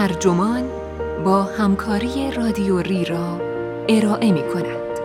ترجمان 0.00 0.64
با 1.24 1.42
همکاری 1.42 2.30
رادیو 2.30 2.78
ری 2.78 3.04
را 3.04 3.40
ارائه 3.88 4.32
می 4.32 4.42
کند. 4.42 4.98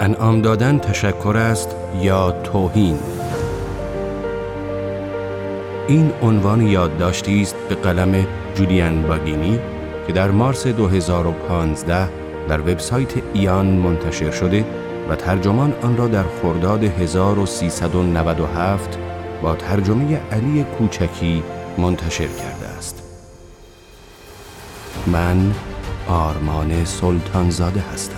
انعام 0.00 0.42
دادن 0.42 0.78
تشکر 0.78 1.36
است 1.36 1.76
یا 2.00 2.30
توهین 2.30 2.98
این 5.88 6.12
عنوان 6.22 6.66
یادداشتی 6.66 7.42
است 7.42 7.56
به 7.68 7.74
قلم 7.74 8.26
جولیان 8.54 9.02
باگینی 9.02 9.60
که 10.06 10.12
در 10.12 10.30
مارس 10.30 10.66
2015 10.66 12.08
در 12.48 12.60
وبسایت 12.60 13.12
ایان 13.34 13.66
منتشر 13.66 14.30
شده 14.30 14.64
و 15.10 15.16
ترجمان 15.16 15.74
آن 15.82 15.96
را 15.96 16.08
در 16.08 16.24
خرداد 16.42 16.84
1397 16.84 19.03
با 19.44 19.56
ترجمه 19.56 20.20
علی 20.32 20.64
کوچکی 20.64 21.42
منتشر 21.78 22.26
کرده 22.26 22.66
است. 22.78 23.02
من 25.06 25.54
آرمان 26.08 26.84
سلطانزاده 26.84 27.80
هستم. 27.80 28.16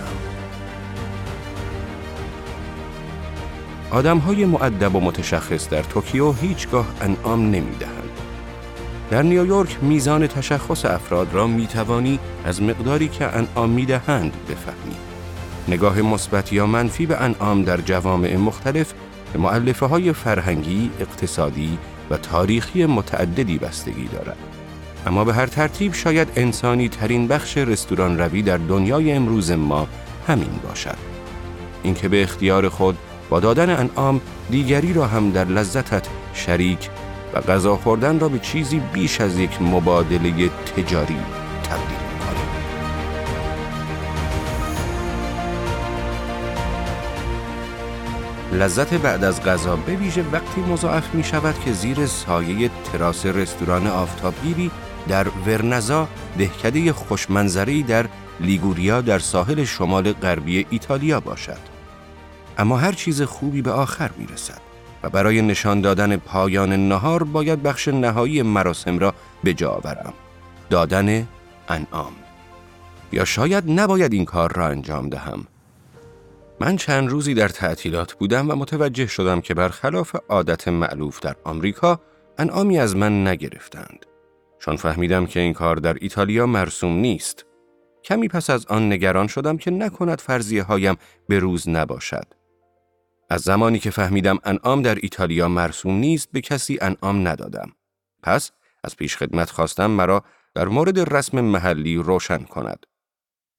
آدم 3.91 4.17
های 4.17 4.45
معدب 4.45 4.95
و 4.95 4.99
متشخص 4.99 5.69
در 5.69 5.83
توکیو 5.83 6.31
هیچگاه 6.31 6.87
انعام 7.01 7.41
نمی 7.41 7.75
دهند. 7.79 8.09
در 9.09 9.21
نیویورک 9.21 9.77
میزان 9.81 10.27
تشخص 10.27 10.85
افراد 10.85 11.33
را 11.33 11.47
می 11.47 11.67
توانی 11.67 12.19
از 12.45 12.61
مقداری 12.61 13.07
که 13.07 13.37
انعام 13.37 13.69
می 13.69 13.85
دهند 13.85 14.33
بفهمی. 14.49 14.95
نگاه 15.67 16.01
مثبت 16.01 16.53
یا 16.53 16.67
منفی 16.67 17.05
به 17.05 17.21
انعام 17.21 17.63
در 17.63 17.77
جوامع 17.77 18.35
مختلف 18.35 18.93
به 19.33 19.39
معلفه 19.39 19.85
های 19.85 20.13
فرهنگی، 20.13 20.91
اقتصادی 20.99 21.77
و 22.09 22.17
تاریخی 22.17 22.85
متعددی 22.85 23.57
بستگی 23.57 24.07
دارد. 24.07 24.37
اما 25.07 25.23
به 25.23 25.33
هر 25.33 25.45
ترتیب 25.45 25.93
شاید 25.93 26.27
انسانی 26.35 26.89
ترین 26.89 27.27
بخش 27.27 27.57
رستوران 27.57 28.19
روی 28.19 28.41
در 28.41 28.57
دنیای 28.57 29.11
امروز 29.11 29.51
ما 29.51 29.87
همین 30.27 30.59
باشد. 30.67 30.97
اینکه 31.83 32.07
به 32.07 32.23
اختیار 32.23 32.69
خود 32.69 32.97
با 33.29 33.39
دادن 33.39 33.69
انعام 33.69 34.21
دیگری 34.49 34.93
را 34.93 35.07
هم 35.07 35.31
در 35.31 35.45
لذتت 35.45 36.07
شریک 36.33 36.89
و 37.33 37.41
غذا 37.41 37.75
خوردن 37.75 38.19
را 38.19 38.29
به 38.29 38.39
چیزی 38.39 38.81
بیش 38.93 39.21
از 39.21 39.39
یک 39.39 39.61
مبادله 39.61 40.49
تجاری 40.49 41.17
لذت 48.57 48.93
بعد 48.93 49.23
از 49.23 49.43
غذا 49.43 49.75
به 49.75 49.95
ویژه 49.95 50.25
وقتی 50.31 50.61
مضاعف 50.61 51.15
می 51.15 51.23
شود 51.23 51.59
که 51.59 51.73
زیر 51.73 52.05
سایه 52.05 52.69
تراس 52.91 53.25
رستوران 53.25 53.87
آفتابگیری 53.87 54.71
در 55.07 55.27
ورنزا 55.27 56.07
دهکده 56.37 56.93
خوشمنظری 56.93 57.83
در 57.83 58.05
لیگوریا 58.39 59.01
در 59.01 59.19
ساحل 59.19 59.63
شمال 59.63 60.13
غربی 60.13 60.65
ایتالیا 60.69 61.19
باشد. 61.19 61.57
اما 62.57 62.77
هر 62.77 62.91
چیز 62.91 63.21
خوبی 63.21 63.61
به 63.61 63.71
آخر 63.71 64.09
می 64.17 64.27
رسد 64.27 64.61
و 65.03 65.09
برای 65.09 65.41
نشان 65.41 65.81
دادن 65.81 66.15
پایان 66.17 66.87
نهار 66.87 67.23
باید 67.23 67.63
بخش 67.63 67.87
نهایی 67.87 68.41
مراسم 68.41 68.99
را 68.99 69.13
به 69.43 69.53
جا 69.53 69.69
آورم. 69.69 70.13
دادن 70.69 71.27
انعام. 71.69 72.13
یا 73.11 73.25
شاید 73.25 73.71
نباید 73.71 74.13
این 74.13 74.25
کار 74.25 74.51
را 74.53 74.67
انجام 74.67 75.09
دهم. 75.09 75.47
من 76.59 76.75
چند 76.77 77.09
روزی 77.09 77.33
در 77.33 77.47
تعطیلات 77.47 78.13
بودم 78.13 78.49
و 78.49 78.55
متوجه 78.55 79.07
شدم 79.07 79.41
که 79.41 79.53
برخلاف 79.53 80.15
عادت 80.29 80.67
معلوف 80.67 81.19
در 81.19 81.35
آمریکا 81.43 82.01
انعامی 82.37 82.79
از 82.79 82.95
من 82.95 83.27
نگرفتند. 83.27 84.05
چون 84.59 84.75
فهمیدم 84.75 85.25
که 85.25 85.39
این 85.39 85.53
کار 85.53 85.75
در 85.75 85.97
ایتالیا 86.01 86.45
مرسوم 86.45 86.91
نیست. 86.91 87.45
کمی 88.03 88.27
پس 88.27 88.49
از 88.49 88.65
آن 88.65 88.91
نگران 88.91 89.27
شدم 89.27 89.57
که 89.57 89.71
نکند 89.71 90.21
فرضیه 90.21 90.63
هایم 90.63 90.95
به 91.27 91.39
روز 91.39 91.69
نباشد. 91.69 92.25
از 93.29 93.41
زمانی 93.41 93.79
که 93.79 93.89
فهمیدم 93.89 94.39
انعام 94.43 94.81
در 94.81 94.95
ایتالیا 94.95 95.47
مرسوم 95.47 95.93
نیست 95.93 96.29
به 96.31 96.41
کسی 96.41 96.77
انعام 96.81 97.27
ندادم. 97.27 97.71
پس 98.23 98.51
از 98.83 98.95
پیش 98.95 99.17
خدمت 99.17 99.49
خواستم 99.49 99.91
مرا 99.91 100.23
در 100.55 100.67
مورد 100.67 101.13
رسم 101.15 101.41
محلی 101.41 101.97
روشن 101.97 102.43
کند. 102.43 102.85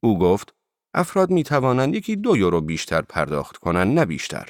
او 0.01 0.19
گفت 0.19 0.58
افراد 0.99 1.31
می 1.31 1.43
توانند 1.43 1.95
یکی 1.95 2.17
دو 2.17 2.37
یورو 2.37 2.61
بیشتر 2.61 3.03
پرداخت 3.03 3.57
کنند 3.57 3.99
نه 3.99 4.05
بیشتر. 4.05 4.49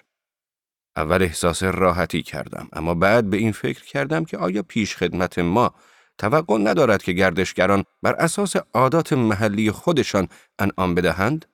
اول 0.96 1.22
احساس 1.22 1.62
راحتی 1.62 2.22
کردم 2.22 2.68
اما 2.72 2.94
بعد 2.94 3.30
به 3.30 3.36
این 3.36 3.52
فکر 3.52 3.84
کردم 3.84 4.24
که 4.24 4.38
آیا 4.38 4.62
پیش 4.62 4.96
خدمت 4.96 5.38
ما 5.38 5.74
توقع 6.18 6.58
ندارد 6.58 7.02
که 7.02 7.12
گردشگران 7.12 7.84
بر 8.02 8.12
اساس 8.12 8.56
عادات 8.74 9.12
محلی 9.12 9.70
خودشان 9.70 10.28
انعام 10.58 10.94
بدهند؟ 10.94 11.46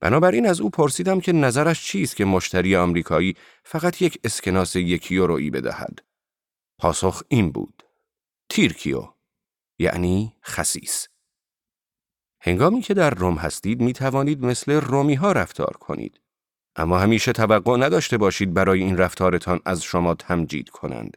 بنابراین 0.00 0.46
از 0.46 0.60
او 0.60 0.70
پرسیدم 0.70 1.20
که 1.20 1.32
نظرش 1.32 1.84
چیست 1.84 2.16
که 2.16 2.24
مشتری 2.24 2.76
آمریکایی 2.76 3.36
فقط 3.64 4.02
یک 4.02 4.20
اسکناس 4.24 4.76
یک 4.76 5.10
یورویی 5.10 5.50
بدهد. 5.50 5.98
پاسخ 6.78 7.22
این 7.28 7.52
بود. 7.52 7.82
تیرکیو 8.48 9.08
یعنی 9.78 10.36
خسیس. 10.44 11.08
هنگامی 12.46 12.80
که 12.80 12.94
در 12.94 13.10
روم 13.10 13.34
هستید 13.34 13.80
می 13.80 13.92
توانید 13.92 14.44
مثل 14.44 14.72
رومی 14.72 15.14
ها 15.14 15.32
رفتار 15.32 15.76
کنید. 15.80 16.20
اما 16.76 16.98
همیشه 16.98 17.32
توقع 17.32 17.76
نداشته 17.76 18.18
باشید 18.18 18.54
برای 18.54 18.82
این 18.82 18.96
رفتارتان 18.96 19.60
از 19.64 19.82
شما 19.82 20.14
تمجید 20.14 20.68
کنند. 20.68 21.16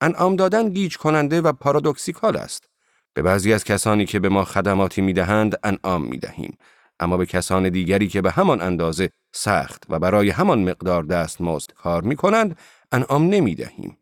انعام 0.00 0.36
دادن 0.36 0.68
گیج 0.68 0.96
کننده 0.96 1.40
و 1.40 1.52
پارادوکسیکال 1.52 2.36
است. 2.36 2.68
به 3.14 3.22
بعضی 3.22 3.52
از 3.52 3.64
کسانی 3.64 4.06
که 4.06 4.20
به 4.20 4.28
ما 4.28 4.44
خدماتی 4.44 5.00
می 5.00 5.12
دهند 5.12 5.58
انعام 5.62 6.04
می 6.04 6.18
دهیم 6.18 6.58
اما 7.00 7.16
به 7.16 7.26
کسان 7.26 7.68
دیگری 7.68 8.08
که 8.08 8.22
به 8.22 8.30
همان 8.30 8.60
اندازه 8.60 9.10
سخت 9.34 9.84
و 9.88 9.98
برای 9.98 10.30
همان 10.30 10.70
مقدار 10.70 11.02
دستمزد 11.02 11.72
کار 11.72 12.02
می 12.02 12.16
کنند 12.16 12.58
انعام 12.92 13.22
نمی 13.28 13.54
دهیم. 13.54 13.98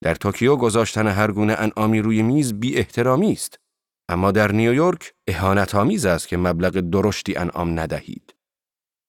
در 0.00 0.14
توکیو 0.14 0.56
گذاشتن 0.56 1.06
هر 1.06 1.30
گونه 1.30 1.54
انعامی 1.58 2.00
روی 2.00 2.22
میز 2.22 2.54
بی 2.54 2.76
احترامی 2.76 3.32
است. 3.32 3.58
اما 4.08 4.30
در 4.30 4.52
نیویورک 4.52 5.14
اهانت 5.26 5.74
آمیز 5.74 6.06
است 6.06 6.28
که 6.28 6.36
مبلغ 6.36 6.80
درشتی 6.80 7.36
انعام 7.36 7.80
ندهید. 7.80 8.34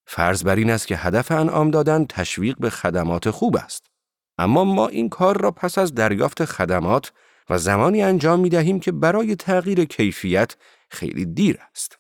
فرض 0.05 0.43
بر 0.43 0.55
این 0.55 0.69
است 0.69 0.87
که 0.87 0.97
هدف 0.97 1.31
انعام 1.31 1.71
دادن 1.71 2.05
تشویق 2.05 2.55
به 2.59 2.69
خدمات 2.69 3.29
خوب 3.29 3.57
است. 3.57 3.85
اما 4.37 4.63
ما 4.63 4.87
این 4.87 5.09
کار 5.09 5.41
را 5.41 5.51
پس 5.51 5.77
از 5.77 5.93
دریافت 5.93 6.45
خدمات 6.45 7.11
و 7.49 7.57
زمانی 7.57 8.03
انجام 8.03 8.39
می 8.39 8.49
دهیم 8.49 8.79
که 8.79 8.91
برای 8.91 9.35
تغییر 9.35 9.85
کیفیت 9.85 10.55
خیلی 10.89 11.25
دیر 11.25 11.59
است. 11.71 11.99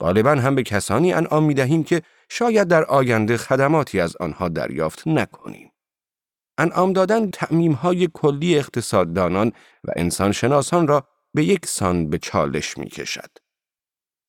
غالبا 0.00 0.30
هم 0.30 0.54
به 0.54 0.62
کسانی 0.62 1.12
انعام 1.12 1.44
می 1.44 1.54
دهیم 1.54 1.84
که 1.84 2.02
شاید 2.28 2.68
در 2.68 2.84
آینده 2.84 3.36
خدماتی 3.36 4.00
از 4.00 4.16
آنها 4.16 4.48
دریافت 4.48 5.08
نکنیم. 5.08 5.72
انعام 6.58 6.92
دادن 6.92 7.30
تعمیم 7.30 7.72
های 7.72 8.08
کلی 8.14 8.58
اقتصاددانان 8.58 9.52
و 9.84 9.92
انسانشناسان 9.96 10.88
را 10.88 11.08
به 11.34 11.44
یک 11.44 11.66
سان 11.66 12.10
به 12.10 12.18
چالش 12.18 12.78
می 12.78 12.86
کشد. 12.86 13.30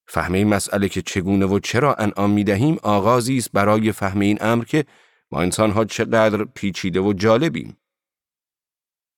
فهم 0.08 0.34
این 0.34 0.48
مسئله 0.48 0.90
که 0.90 1.02
چگونه 1.02 1.46
و 1.46 1.60
چرا 1.60 1.94
انعام 1.94 2.30
می 2.30 2.44
دهیم 2.44 2.78
آغازی 2.84 3.38
است 3.38 3.52
برای 3.54 3.92
فهم 3.92 4.20
این 4.20 4.38
امر 4.42 4.64
که 4.64 4.86
ما 5.32 5.42
انسانها 5.42 5.86
چقدر 5.86 6.44
پیچیده 6.44 7.00
و 7.00 7.14
جالبیم. 7.14 7.78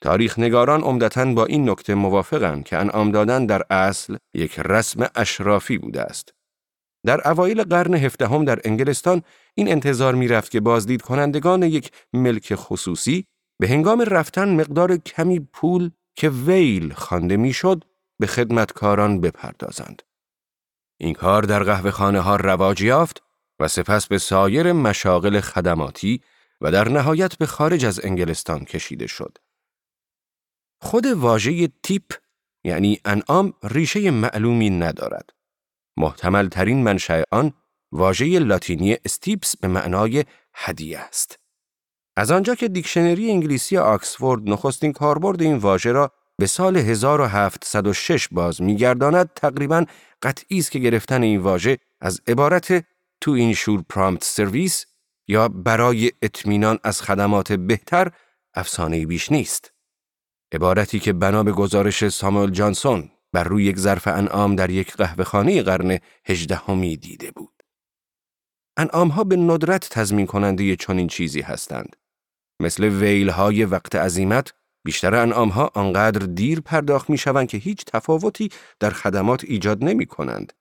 تاریخ 0.01 0.39
نگاران 0.39 0.81
عمدتا 0.81 1.25
با 1.25 1.45
این 1.45 1.69
نکته 1.69 1.95
موافقند 1.95 2.63
که 2.63 2.77
انعام 2.77 3.11
دادن 3.11 3.45
در 3.45 3.63
اصل 3.69 4.17
یک 4.33 4.59
رسم 4.59 5.07
اشرافی 5.15 5.77
بوده 5.77 6.01
است. 6.01 6.33
در 7.05 7.27
اوایل 7.27 7.63
قرن 7.63 7.93
هفدهم 7.93 8.45
در 8.45 8.59
انگلستان 8.65 9.21
این 9.56 9.71
انتظار 9.71 10.15
می‌رفت 10.15 10.51
که 10.51 10.59
بازدید 10.59 11.01
کنندگان 11.01 11.63
یک 11.63 11.91
ملک 12.13 12.56
خصوصی 12.56 13.25
به 13.59 13.67
هنگام 13.67 14.01
رفتن 14.01 14.56
مقدار 14.56 14.97
کمی 14.97 15.39
پول 15.39 15.91
که 16.17 16.29
ویل 16.29 16.93
خوانده 16.93 17.37
می‌شد 17.37 17.83
به 18.19 18.27
خدمتکاران 18.27 19.21
بپردازند. 19.21 20.03
این 20.97 21.13
کار 21.13 21.43
در 21.43 21.63
قهوه 21.63 21.91
خانه 21.91 22.19
ها 22.19 22.35
رواج 22.35 22.81
یافت 22.81 23.23
و 23.59 23.67
سپس 23.67 24.07
به 24.07 24.17
سایر 24.17 24.71
مشاغل 24.71 25.39
خدماتی 25.39 26.21
و 26.61 26.71
در 26.71 26.89
نهایت 26.89 27.37
به 27.37 27.45
خارج 27.45 27.85
از 27.85 28.05
انگلستان 28.05 28.65
کشیده 28.65 29.07
شد. 29.07 29.37
خود 30.81 31.05
واژه 31.05 31.67
تیپ 31.83 32.13
یعنی 32.63 32.99
انعام 33.05 33.53
ریشه 33.63 34.11
معلومی 34.11 34.69
ندارد. 34.69 35.33
محتمل 35.97 36.47
ترین 36.47 36.83
منشأ 36.83 37.21
آن 37.31 37.53
واژه 37.91 38.39
لاتینی 38.39 38.97
استیپس 39.05 39.57
به 39.57 39.67
معنای 39.67 40.25
هدیه 40.53 40.99
است. 40.99 41.39
از 42.17 42.31
آنجا 42.31 42.55
که 42.55 42.67
دیکشنری 42.67 43.31
انگلیسی 43.31 43.77
آکسفورد 43.77 44.49
نخستین 44.49 44.93
کاربرد 44.93 45.41
این 45.41 45.57
واژه 45.57 45.91
را 45.91 46.11
به 46.37 46.47
سال 46.47 46.77
1706 46.77 48.27
باز 48.31 48.61
می‌گرداند 48.61 49.29
تقریبا 49.35 49.85
قطعی 50.21 50.59
است 50.59 50.71
که 50.71 50.79
گرفتن 50.79 51.23
این 51.23 51.39
واژه 51.39 51.77
از 52.01 52.21
عبارت 52.27 52.85
تو 53.21 53.31
اینشور 53.31 53.83
پرامپت 53.89 54.23
سرویس 54.23 54.85
یا 55.27 55.47
برای 55.47 56.11
اطمینان 56.21 56.79
از 56.83 57.01
خدمات 57.01 57.53
بهتر 57.53 58.11
افسانه 58.53 59.05
بیش 59.05 59.31
نیست. 59.31 59.71
عبارتی 60.53 60.99
که 60.99 61.13
بنا 61.13 61.43
به 61.43 61.51
گزارش 61.51 62.07
ساموئل 62.07 62.49
جانسون 62.49 63.09
بر 63.33 63.43
روی 63.43 63.63
یک 63.63 63.77
ظرف 63.77 64.07
انعام 64.07 64.55
در 64.55 64.69
یک 64.69 64.95
قهوهخانه 64.95 65.63
قرن 65.63 65.99
هجدهمی 66.25 66.97
دیده 66.97 67.31
بود. 67.31 67.63
انعامها 68.77 69.23
به 69.23 69.35
ندرت 69.35 69.89
تضمین 69.89 70.25
کننده 70.25 70.75
چنین 70.75 71.07
چیزی 71.07 71.41
هستند. 71.41 71.95
مثل 72.59 72.83
ویل 72.83 73.30
های 73.30 73.65
وقت 73.65 73.95
عزیمت 73.95 74.54
بیشتر 74.86 75.15
انعامها 75.15 75.71
آنقدر 75.74 76.25
دیر 76.25 76.62
پرداخت 76.62 77.09
می 77.09 77.18
شوند 77.18 77.48
که 77.48 77.57
هیچ 77.57 77.86
تفاوتی 77.86 78.50
در 78.80 78.89
خدمات 78.89 79.44
ایجاد 79.44 79.83
نمی 79.83 80.06
کنند. 80.06 80.54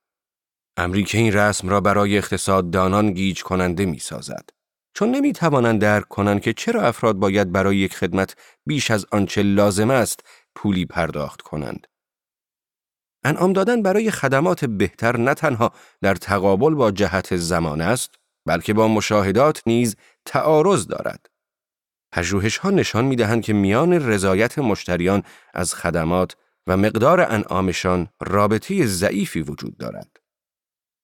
امری 0.77 1.05
که 1.05 1.19
این 1.19 1.33
رسم 1.33 1.69
را 1.69 1.81
برای 1.81 2.19
اقتصاددانان 2.19 3.13
گیج 3.13 3.43
کننده 3.43 3.87
می 3.87 3.99
سازد. 3.99 4.51
چون 4.95 5.11
نمی 5.11 5.33
توانند 5.33 5.81
درک 5.81 6.09
کنند 6.09 6.41
که 6.41 6.53
چرا 6.53 6.83
افراد 6.83 7.17
باید 7.17 7.53
برای 7.53 7.77
یک 7.77 7.95
خدمت 7.95 8.37
بیش 8.67 8.91
از 8.91 9.07
آنچه 9.13 9.43
لازم 9.43 9.91
است 9.91 10.21
پولی 10.55 10.87
پرداخت 10.87 11.43
کنند. 11.43 11.87
انعام 13.25 13.53
دادن 13.53 13.83
برای 13.83 14.11
خدمات 14.11 14.65
بهتر 14.65 15.17
نه 15.17 15.35
تنها 15.35 15.73
در 16.03 16.15
تقابل 16.15 16.75
با 16.75 16.91
جهت 16.91 17.37
زمان 17.37 17.81
است، 17.81 18.15
بلکه 18.47 18.75
با 18.75 18.89
مشاهدات 18.89 19.63
نیز 19.67 19.97
تعارض 20.25 20.87
دارد. 20.87 21.27
پژوهش 22.17 22.57
ها 22.59 22.71
نشان 22.71 23.05
می 23.05 23.17
دهند 23.17 23.43
که 23.43 23.53
میان 23.53 23.93
رضایت 23.93 24.59
مشتریان 24.59 25.23
از 25.55 25.75
خدمات 25.75 26.37
و 26.67 26.77
مقدار 26.77 27.21
انعامشان 27.21 28.09
رابطه 28.21 28.87
ضعیفی 28.87 29.41
وجود 29.41 29.77
دارد. 29.77 30.17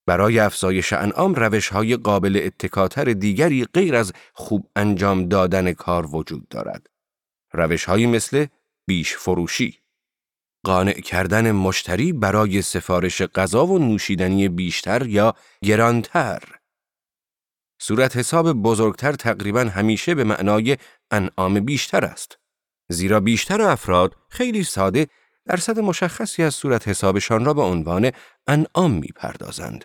برای 0.06 0.38
افزایش 0.38 0.93
انعام 0.93 1.35
روش 1.35 1.69
های 1.69 1.97
قابل 1.97 2.41
اتکاتر 2.44 3.05
دیگری 3.05 3.64
غیر 3.64 3.94
از 3.94 4.12
خوب 4.32 4.70
انجام 4.76 5.29
دادن 5.29 5.73
کار 5.73 6.17
وجود 6.17 6.49
دارد. 6.49 6.87
روش 7.53 7.85
های 7.85 8.06
مثل 8.06 8.47
بیش 8.87 9.17
فروشی، 9.17 9.79
قانع 10.64 11.00
کردن 11.00 11.53
مشتری 11.53 12.12
برای 12.12 12.62
سفارش 12.62 13.23
غذا 13.23 13.67
و 13.67 13.79
نوشیدنی 13.79 14.49
بیشتر 14.49 15.06
یا 15.06 15.35
گرانتر. 15.64 16.62
صورت 17.84 18.17
حساب 18.17 18.52
بزرگتر 18.52 19.12
تقریبا 19.12 19.61
همیشه 19.61 20.14
به 20.14 20.25
معنای 20.25 20.76
انعام 21.11 21.61
بیشتر 21.61 22.05
است. 22.05 22.38
زیرا 22.88 23.20
بیشتر 23.20 23.62
افراد 23.62 24.17
خیلی 24.29 24.64
ساده 24.64 25.06
درصد 25.46 25.79
مشخصی 25.79 26.43
از 26.43 26.55
صورت 26.55 26.88
حسابشان 26.88 27.44
را 27.44 27.55
به 27.55 27.62
عنوان 27.62 28.11
انعام 28.46 28.93
می 28.93 29.08
پردازند. 29.17 29.84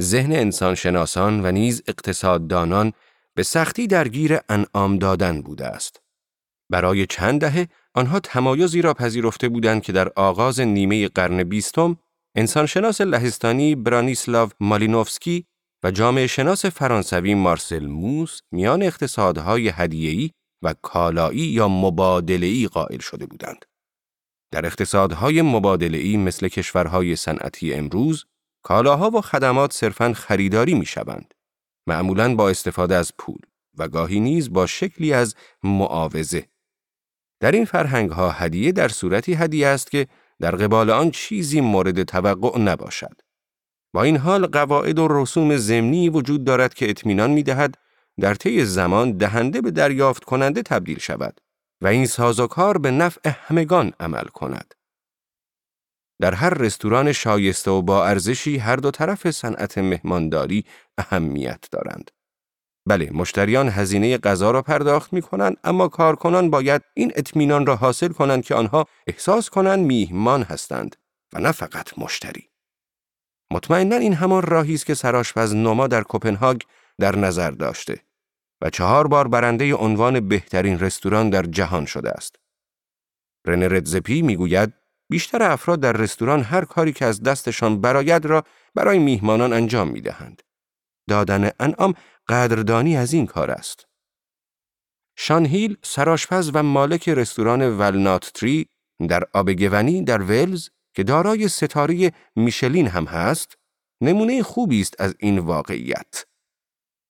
ذهن 0.00 0.32
انسان 0.32 0.74
شناسان 0.74 1.46
و 1.46 1.52
نیز 1.52 1.82
اقتصاددانان 1.88 2.92
به 3.34 3.42
سختی 3.42 3.86
درگیر 3.86 4.38
انعام 4.48 4.98
دادن 4.98 5.42
بوده 5.42 5.66
است. 5.66 6.02
برای 6.70 7.06
چند 7.06 7.40
دهه 7.40 7.68
آنها 7.94 8.20
تمایزی 8.20 8.82
را 8.82 8.94
پذیرفته 8.94 9.48
بودند 9.48 9.82
که 9.82 9.92
در 9.92 10.08
آغاز 10.16 10.60
نیمه 10.60 11.08
قرن 11.08 11.44
بیستم 11.44 11.96
انسانشناس 12.34 13.00
لهستانی 13.00 13.74
برانیسلاو 13.74 14.50
مالینوفسکی 14.60 15.46
و 15.84 15.90
جامعه 15.90 16.26
شناس 16.26 16.66
فرانسوی 16.66 17.34
مارسل 17.34 17.86
موس 17.86 18.40
میان 18.52 18.82
اقتصادهای 18.82 19.68
هدیه‌ای 19.68 20.30
و 20.62 20.74
کالایی 20.82 21.40
یا 21.40 21.68
مبادله‌ای 21.68 22.66
قائل 22.66 22.98
شده 22.98 23.26
بودند. 23.26 23.64
در 24.52 24.66
اقتصادهای 24.66 25.42
مبادله‌ای 25.42 26.16
مثل 26.16 26.48
کشورهای 26.48 27.16
صنعتی 27.16 27.74
امروز، 27.74 28.24
کالاها 28.62 29.10
و 29.10 29.20
خدمات 29.20 29.72
صرفاً 29.72 30.12
خریداری 30.12 30.74
می 30.74 30.86
شوند. 30.86 31.34
معمولاً 31.86 32.34
با 32.34 32.50
استفاده 32.50 32.94
از 32.94 33.12
پول 33.18 33.40
و 33.78 33.88
گاهی 33.88 34.20
نیز 34.20 34.52
با 34.52 34.66
شکلی 34.66 35.12
از 35.12 35.34
معاوضه. 35.62 36.48
در 37.40 37.52
این 37.52 37.64
فرهنگ 37.64 38.10
ها 38.10 38.30
هدیه 38.30 38.72
در 38.72 38.88
صورتی 38.88 39.34
هدیه 39.34 39.66
است 39.66 39.90
که 39.90 40.06
در 40.40 40.56
قبال 40.56 40.90
آن 40.90 41.10
چیزی 41.10 41.60
مورد 41.60 42.02
توقع 42.02 42.58
نباشد. 42.58 43.23
با 43.94 44.02
این 44.02 44.16
حال 44.16 44.46
قواعد 44.46 44.98
و 44.98 45.08
رسوم 45.10 45.56
ضمنی 45.56 46.08
وجود 46.08 46.44
دارد 46.44 46.74
که 46.74 46.90
اطمینان 46.90 47.30
می 47.30 47.42
دهد 47.42 47.74
در 48.20 48.34
طی 48.34 48.64
زمان 48.64 49.12
دهنده 49.12 49.60
به 49.60 49.70
دریافت 49.70 50.24
کننده 50.24 50.62
تبدیل 50.62 50.98
شود 50.98 51.40
و 51.80 51.86
این 51.86 52.06
سازوکار 52.06 52.78
به 52.78 52.90
نفع 52.90 53.30
همگان 53.46 53.92
عمل 54.00 54.24
کند. 54.24 54.74
در 56.20 56.34
هر 56.34 56.50
رستوران 56.50 57.12
شایسته 57.12 57.70
و 57.70 57.82
با 57.82 58.06
ارزشی 58.06 58.58
هر 58.58 58.76
دو 58.76 58.90
طرف 58.90 59.30
صنعت 59.30 59.78
مهمانداری 59.78 60.64
اهمیت 60.98 61.64
دارند. 61.70 62.10
بله 62.86 63.10
مشتریان 63.12 63.68
هزینه 63.68 64.18
غذا 64.18 64.50
را 64.50 64.62
پرداخت 64.62 65.12
می 65.12 65.22
کنند 65.22 65.56
اما 65.64 65.88
کارکنان 65.88 66.50
باید 66.50 66.82
این 66.94 67.12
اطمینان 67.16 67.66
را 67.66 67.76
حاصل 67.76 68.08
کنند 68.08 68.44
که 68.44 68.54
آنها 68.54 68.84
احساس 69.06 69.50
کنند 69.50 69.86
میهمان 69.86 70.42
هستند 70.42 70.96
و 71.32 71.40
نه 71.40 71.52
فقط 71.52 71.98
مشتری. 71.98 72.53
مطمئنا 73.54 73.96
این 73.96 74.14
همان 74.14 74.42
راهی 74.42 74.74
است 74.74 74.86
که 74.86 74.94
سرآشپز 74.94 75.54
نوما 75.54 75.86
در 75.86 76.02
کوپنهاگ 76.02 76.60
در 77.00 77.16
نظر 77.16 77.50
داشته 77.50 78.00
و 78.60 78.70
چهار 78.70 79.06
بار 79.06 79.28
برنده 79.28 79.74
عنوان 79.74 80.28
بهترین 80.28 80.78
رستوران 80.78 81.30
در 81.30 81.42
جهان 81.42 81.86
شده 81.86 82.10
است. 82.10 82.36
رنه 83.46 83.68
ردزپی 83.68 84.22
می‌گوید 84.22 84.72
بیشتر 85.10 85.42
افراد 85.42 85.80
در 85.80 85.92
رستوران 85.92 86.42
هر 86.42 86.64
کاری 86.64 86.92
که 86.92 87.04
از 87.04 87.22
دستشان 87.22 87.80
براید 87.80 88.26
را 88.26 88.44
برای 88.74 88.98
میهمانان 88.98 89.52
انجام 89.52 89.88
می 89.88 90.00
دهند. 90.00 90.42
دادن 91.08 91.50
انعام 91.60 91.94
قدردانی 92.28 92.96
از 92.96 93.12
این 93.12 93.26
کار 93.26 93.50
است. 93.50 93.86
شانهیل 95.16 95.76
سراشپز 95.82 96.50
و 96.54 96.62
مالک 96.62 97.08
رستوران 97.08 97.78
ولنات 97.78 98.30
تری 98.34 98.68
در 99.08 99.24
آبگونی 99.32 100.04
در 100.04 100.22
ولز 100.22 100.68
که 100.94 101.02
دارای 101.02 101.48
ستاره 101.48 102.12
میشلین 102.36 102.86
هم 102.86 103.04
هست، 103.04 103.54
نمونه 104.00 104.42
خوبی 104.42 104.80
است 104.80 105.00
از 105.00 105.14
این 105.18 105.38
واقعیت. 105.38 106.24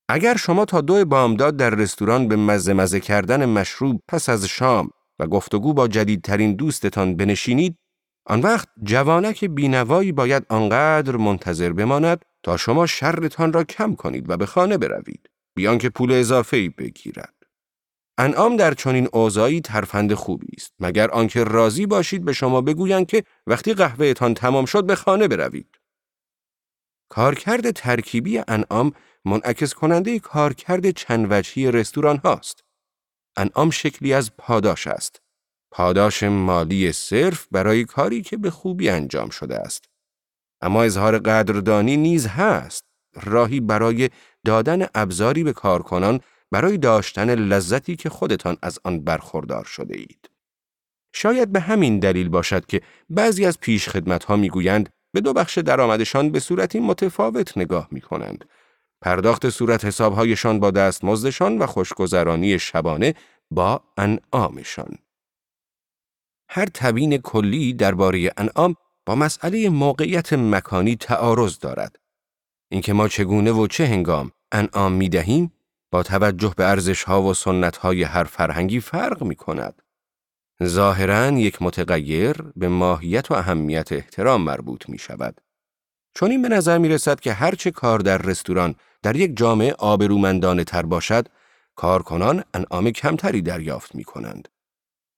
اگر 0.08 0.36
شما 0.36 0.64
تا 0.64 0.80
دو 0.80 1.04
بامداد 1.04 1.56
در 1.56 1.70
رستوران 1.70 2.28
به 2.28 2.36
مزه 2.36 2.72
مزه 2.72 3.00
کردن 3.00 3.44
مشروب 3.44 4.02
پس 4.08 4.28
از 4.28 4.44
شام 4.44 4.90
و 5.18 5.26
گفتگو 5.26 5.74
با 5.74 5.88
جدیدترین 5.88 6.54
دوستتان 6.54 7.16
بنشینید، 7.16 7.76
آن 8.26 8.40
وقت 8.40 8.68
جوانک 8.82 9.44
بینوایی 9.44 10.12
باید 10.12 10.46
آنقدر 10.48 11.16
منتظر 11.16 11.72
بماند 11.72 12.24
تا 12.42 12.56
شما 12.56 12.86
شرتان 12.86 13.52
را 13.52 13.64
کم 13.64 13.94
کنید 13.94 14.30
و 14.30 14.36
به 14.36 14.46
خانه 14.46 14.78
بروید 14.78 15.28
بیان 15.56 15.78
که 15.78 15.90
پول 15.90 16.12
اضافه 16.12 16.56
ای 16.56 16.68
بگیرد. 16.68 17.33
انعام 18.18 18.56
در 18.56 18.74
چنین 18.74 19.08
اوضاعی 19.12 19.60
ترفند 19.60 20.14
خوبی 20.14 20.56
است 20.56 20.72
مگر 20.78 21.10
آنکه 21.10 21.44
راضی 21.44 21.86
باشید 21.86 22.24
به 22.24 22.32
شما 22.32 22.60
بگویند 22.60 23.06
که 23.06 23.24
وقتی 23.46 23.74
قهوهتان 23.74 24.34
تمام 24.34 24.64
شد 24.64 24.86
به 24.86 24.94
خانه 24.94 25.28
بروید. 25.28 25.78
کارکرد 27.08 27.70
ترکیبی 27.70 28.42
انعام 28.48 28.92
منعکس 29.24 29.74
کننده 29.74 30.18
کارکرد 30.18 30.90
چند 30.90 31.26
وجهی 31.30 31.70
رستوران 31.70 32.16
هاست. 32.16 32.64
انعام 33.36 33.70
شکلی 33.70 34.12
از 34.12 34.36
پاداش 34.36 34.86
است. 34.86 35.22
پاداش 35.70 36.22
مالی 36.22 36.92
صرف 36.92 37.46
برای 37.50 37.84
کاری 37.84 38.22
که 38.22 38.36
به 38.36 38.50
خوبی 38.50 38.88
انجام 38.88 39.30
شده 39.30 39.56
است. 39.56 39.84
اما 40.60 40.82
اظهار 40.82 41.18
قدردانی 41.18 41.96
نیز 41.96 42.26
هست. 42.26 42.84
راهی 43.22 43.60
برای 43.60 44.10
دادن 44.44 44.86
ابزاری 44.94 45.44
به 45.44 45.52
کارکنان 45.52 46.20
برای 46.54 46.78
داشتن 46.78 47.34
لذتی 47.34 47.96
که 47.96 48.08
خودتان 48.08 48.56
از 48.62 48.78
آن 48.84 49.00
برخوردار 49.00 49.64
شده 49.64 49.98
اید. 49.98 50.30
شاید 51.12 51.52
به 51.52 51.60
همین 51.60 51.98
دلیل 51.98 52.28
باشد 52.28 52.66
که 52.66 52.80
بعضی 53.10 53.46
از 53.46 53.60
پیش 53.60 53.88
خدمت 53.88 54.24
ها 54.24 54.36
می 54.36 54.48
گویند 54.48 54.88
به 55.12 55.20
دو 55.20 55.32
بخش 55.32 55.58
درآمدشان 55.58 56.32
به 56.32 56.40
صورتی 56.40 56.80
متفاوت 56.80 57.58
نگاه 57.58 57.88
می 57.90 58.00
کنند. 58.00 58.44
پرداخت 59.00 59.50
صورت 59.50 59.84
حسابهایشان 59.84 60.60
با 60.60 60.70
دستمزدشان 60.70 61.58
و 61.58 61.66
خوشگذرانی 61.66 62.58
شبانه 62.58 63.14
با 63.50 63.82
انعامشان. 63.96 64.98
هر 66.48 66.66
تبیین 66.74 67.18
کلی 67.18 67.72
درباره 67.72 68.30
انعام 68.36 68.74
با 69.06 69.14
مسئله 69.14 69.68
موقعیت 69.68 70.32
مکانی 70.32 70.96
تعارض 70.96 71.58
دارد. 71.58 71.96
اینکه 72.70 72.92
ما 72.92 73.08
چگونه 73.08 73.52
و 73.52 73.66
چه 73.66 73.86
هنگام 73.86 74.30
انعام 74.52 74.92
می 74.92 75.08
دهیم 75.08 75.53
توجه 76.02 76.54
به 76.56 76.64
ارزش 76.64 77.02
ها 77.02 77.22
و 77.22 77.34
سنت 77.34 77.76
های 77.76 78.02
هر 78.02 78.24
فرهنگی 78.24 78.80
فرق 78.80 79.22
می 79.22 79.34
کند. 79.34 79.82
ظاهرا 80.62 81.30
یک 81.30 81.62
متغیر 81.62 82.42
به 82.56 82.68
ماهیت 82.68 83.30
و 83.30 83.34
اهمیت 83.34 83.92
احترام 83.92 84.42
مربوط 84.42 84.88
می 84.88 84.98
شود. 84.98 85.40
چون 86.14 86.30
این 86.30 86.42
به 86.42 86.48
نظر 86.48 86.78
می 86.78 86.88
رسد 86.88 87.20
که 87.20 87.32
هرچه 87.32 87.70
کار 87.70 87.98
در 87.98 88.18
رستوران 88.18 88.74
در 89.02 89.16
یک 89.16 89.36
جامعه 89.36 89.72
آبرومندانه 89.72 90.64
تر 90.64 90.82
باشد، 90.82 91.28
کارکنان 91.74 92.44
انعام 92.54 92.90
کمتری 92.90 93.42
دریافت 93.42 93.94
می 93.94 94.04
کنند. 94.04 94.48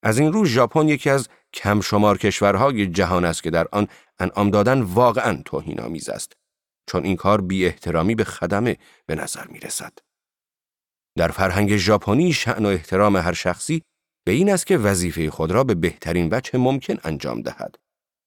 از 0.02 0.18
این 0.18 0.32
رو 0.32 0.44
ژاپن 0.44 0.88
یکی 0.88 1.10
از 1.10 1.28
کم 1.52 1.80
شمار 1.80 2.18
کشورهای 2.18 2.86
جهان 2.86 3.24
است 3.24 3.42
که 3.42 3.50
در 3.50 3.66
آن 3.72 3.88
انعام 4.18 4.50
دادن 4.50 4.80
واقعا 4.80 5.42
توهینآمیز 5.44 6.08
است 6.08 6.32
چون 6.86 7.04
این 7.04 7.16
کار 7.16 7.40
بی 7.40 7.66
احترامی 7.66 8.14
به 8.14 8.24
خدمه 8.24 8.76
به 9.06 9.14
نظر 9.14 9.46
می 9.46 9.58
رسد. 9.58 9.92
در 11.16 11.28
فرهنگ 11.28 11.76
ژاپنی 11.76 12.32
شأن 12.32 12.66
و 12.66 12.68
احترام 12.68 13.16
هر 13.16 13.32
شخصی 13.32 13.82
به 14.26 14.32
این 14.32 14.50
است 14.50 14.66
که 14.66 14.78
وظیفه 14.78 15.30
خود 15.30 15.50
را 15.50 15.64
به 15.64 15.74
بهترین 15.74 16.28
وجه 16.32 16.58
ممکن 16.58 16.96
انجام 17.04 17.42
دهد. 17.42 17.76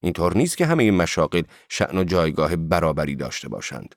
اینطور 0.03 0.38
نیست 0.38 0.58
که 0.58 0.65
همه 0.65 0.91
مشاغل 0.91 1.43
شعن 1.69 1.98
و 1.98 2.03
جایگاه 2.03 2.55
برابری 2.55 3.15
داشته 3.15 3.50
باشند. 3.50 3.96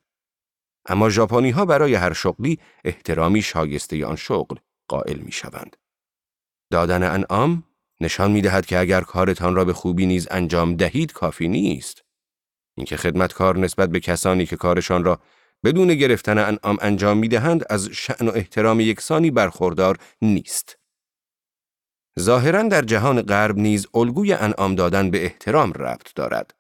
اما 0.86 1.10
ژاپنی 1.10 1.50
ها 1.50 1.64
برای 1.64 1.94
هر 1.94 2.12
شغلی 2.12 2.58
احترامی 2.84 3.42
شایسته 3.42 4.06
آن 4.06 4.16
شغل 4.16 4.56
قائل 4.88 5.18
می 5.18 5.32
شوند. 5.32 5.76
دادن 6.70 7.02
انعام 7.02 7.64
نشان 8.00 8.30
می 8.30 8.42
دهد 8.42 8.66
که 8.66 8.78
اگر 8.78 9.00
کارتان 9.00 9.54
را 9.54 9.64
به 9.64 9.72
خوبی 9.72 10.06
نیز 10.06 10.28
انجام 10.30 10.76
دهید 10.76 11.12
کافی 11.12 11.48
نیست. 11.48 12.02
اینکه 12.76 12.96
خدمتکار 12.96 13.58
نسبت 13.58 13.90
به 13.90 14.00
کسانی 14.00 14.46
که 14.46 14.56
کارشان 14.56 15.04
را 15.04 15.20
بدون 15.64 15.94
گرفتن 15.94 16.38
انعام 16.38 16.76
انجام 16.80 17.18
می 17.18 17.28
دهند 17.28 17.64
از 17.70 17.88
شعن 17.88 18.28
و 18.28 18.32
احترام 18.34 18.80
یکسانی 18.80 19.30
برخوردار 19.30 19.98
نیست. 20.22 20.78
ظاهرا 22.20 22.62
در 22.62 22.82
جهان 22.82 23.22
غرب 23.22 23.58
نیز 23.58 23.86
الگوی 23.94 24.32
انعام 24.32 24.74
دادن 24.74 25.10
به 25.10 25.24
احترام 25.24 25.72
ربط 25.72 26.14
دارد. 26.14 26.54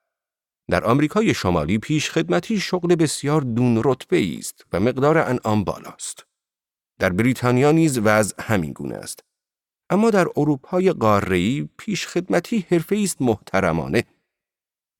در 0.70 0.84
آمریکای 0.84 1.34
شمالی 1.34 1.78
پیش 1.78 2.10
خدمتی 2.10 2.60
شغل 2.60 2.94
بسیار 2.94 3.40
دون 3.40 3.82
رتبه 3.84 4.38
است 4.38 4.64
و 4.72 4.80
مقدار 4.80 5.18
انعام 5.18 5.64
بالاست. 5.64 6.26
در 6.98 7.10
بریتانیا 7.10 7.72
نیز 7.72 7.98
وضع 7.98 8.36
همین 8.40 8.72
گونه 8.72 8.94
است. 8.94 9.24
اما 9.90 10.10
در 10.10 10.26
اروپای 10.36 10.92
قاره‌ای 10.92 11.68
پیش 11.78 12.06
خدمتی 12.06 12.66
حرفه 12.70 12.96
است 12.96 13.22
محترمانه. 13.22 14.04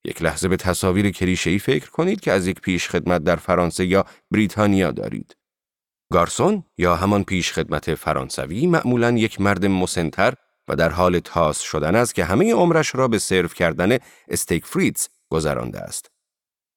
یک 0.05 0.23
لحظه 0.23 0.49
به 0.49 0.57
تصاویر 0.57 1.11
کلیشه‌ای 1.11 1.59
فکر 1.59 1.91
کنید 1.91 2.21
که 2.21 2.33
از 2.33 2.47
یک 2.47 2.61
پیش 2.61 2.89
خدمت 2.89 3.25
در 3.25 3.37
فرانسه 3.37 3.87
یا 3.87 4.05
بریتانیا 4.31 4.91
دارید. 4.91 5.37
گارسون 6.13 6.65
یا 6.79 6.97
همان 6.97 7.25
پیش 7.25 7.53
خدمت 7.53 7.95
فرانسوی 7.95 8.67
معمولا 8.67 9.11
یک 9.11 9.41
مرد 9.41 9.67
مسنتر 9.67 10.35
و 10.69 10.77
در 10.77 10.89
حال 10.89 11.19
تاس 11.19 11.61
شدن 11.61 11.95
است 11.95 12.15
که 12.15 12.25
همه 12.25 12.55
عمرش 12.55 12.95
را 12.95 13.09
به 13.09 13.19
سرو 13.19 13.49
کردن 13.49 13.99
استیک 14.29 14.67
فریتز 14.67 15.09
گذرانده 15.31 15.81
است. 15.81 16.11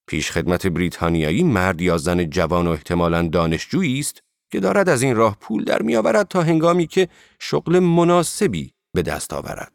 پیش 0.08 0.32
خدمت 0.32 0.67
بریتانیایی 0.67 1.44
مرد 1.44 1.82
یا 1.82 1.98
زن 1.98 2.29
جوان 2.29 2.67
و 2.67 2.72
احتمالاً 2.72 3.27
دانشجویی 3.27 4.00
است 4.00 4.24
که 4.51 4.60
دارد 4.60 4.89
از 4.89 5.01
این 5.01 5.15
راه 5.15 5.38
پول 5.39 5.63
در 5.63 5.82
میآورد 5.82 6.27
تا 6.27 6.41
هنگامی 6.41 6.88
که 6.88 7.08
شغل 7.39 7.79
مناسبی 7.79 8.74
به 8.94 9.01
دست 9.01 9.34
آورد. 9.34 9.75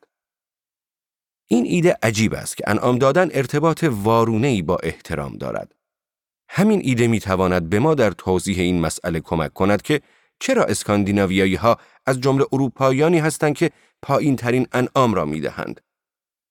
این 1.53 1.65
ایده 1.67 1.97
عجیب 2.03 2.35
است 2.35 2.57
که 2.57 2.65
انعام 2.67 2.99
دادن 2.99 3.29
ارتباط 3.33 3.85
وارونه‌ای 3.91 4.63
با 4.63 4.77
احترام 4.83 5.37
دارد. 5.37 5.75
همین 6.49 6.81
ایده 6.85 7.07
می 7.07 7.21
تواند 7.21 7.71
به 7.71 7.79
ما 7.79 7.95
در 7.95 8.11
توضیح 8.11 8.61
این 8.61 8.81
مسئله 8.81 9.21
کمک 9.21 9.53
کند 9.53 9.83
که 9.83 10.01
چرا 10.41 10.65
اسکاندیناویایی 10.65 11.55
ها 11.55 11.77
از 12.07 12.21
جمله 12.21 12.45
اروپاییانی 12.53 13.19
هستند 13.19 13.55
که 13.55 13.71
پایین 14.03 14.37
ترین 14.37 14.67
انعام 14.73 15.15
را 15.15 15.25
می 15.25 15.41
دهند. 15.41 15.81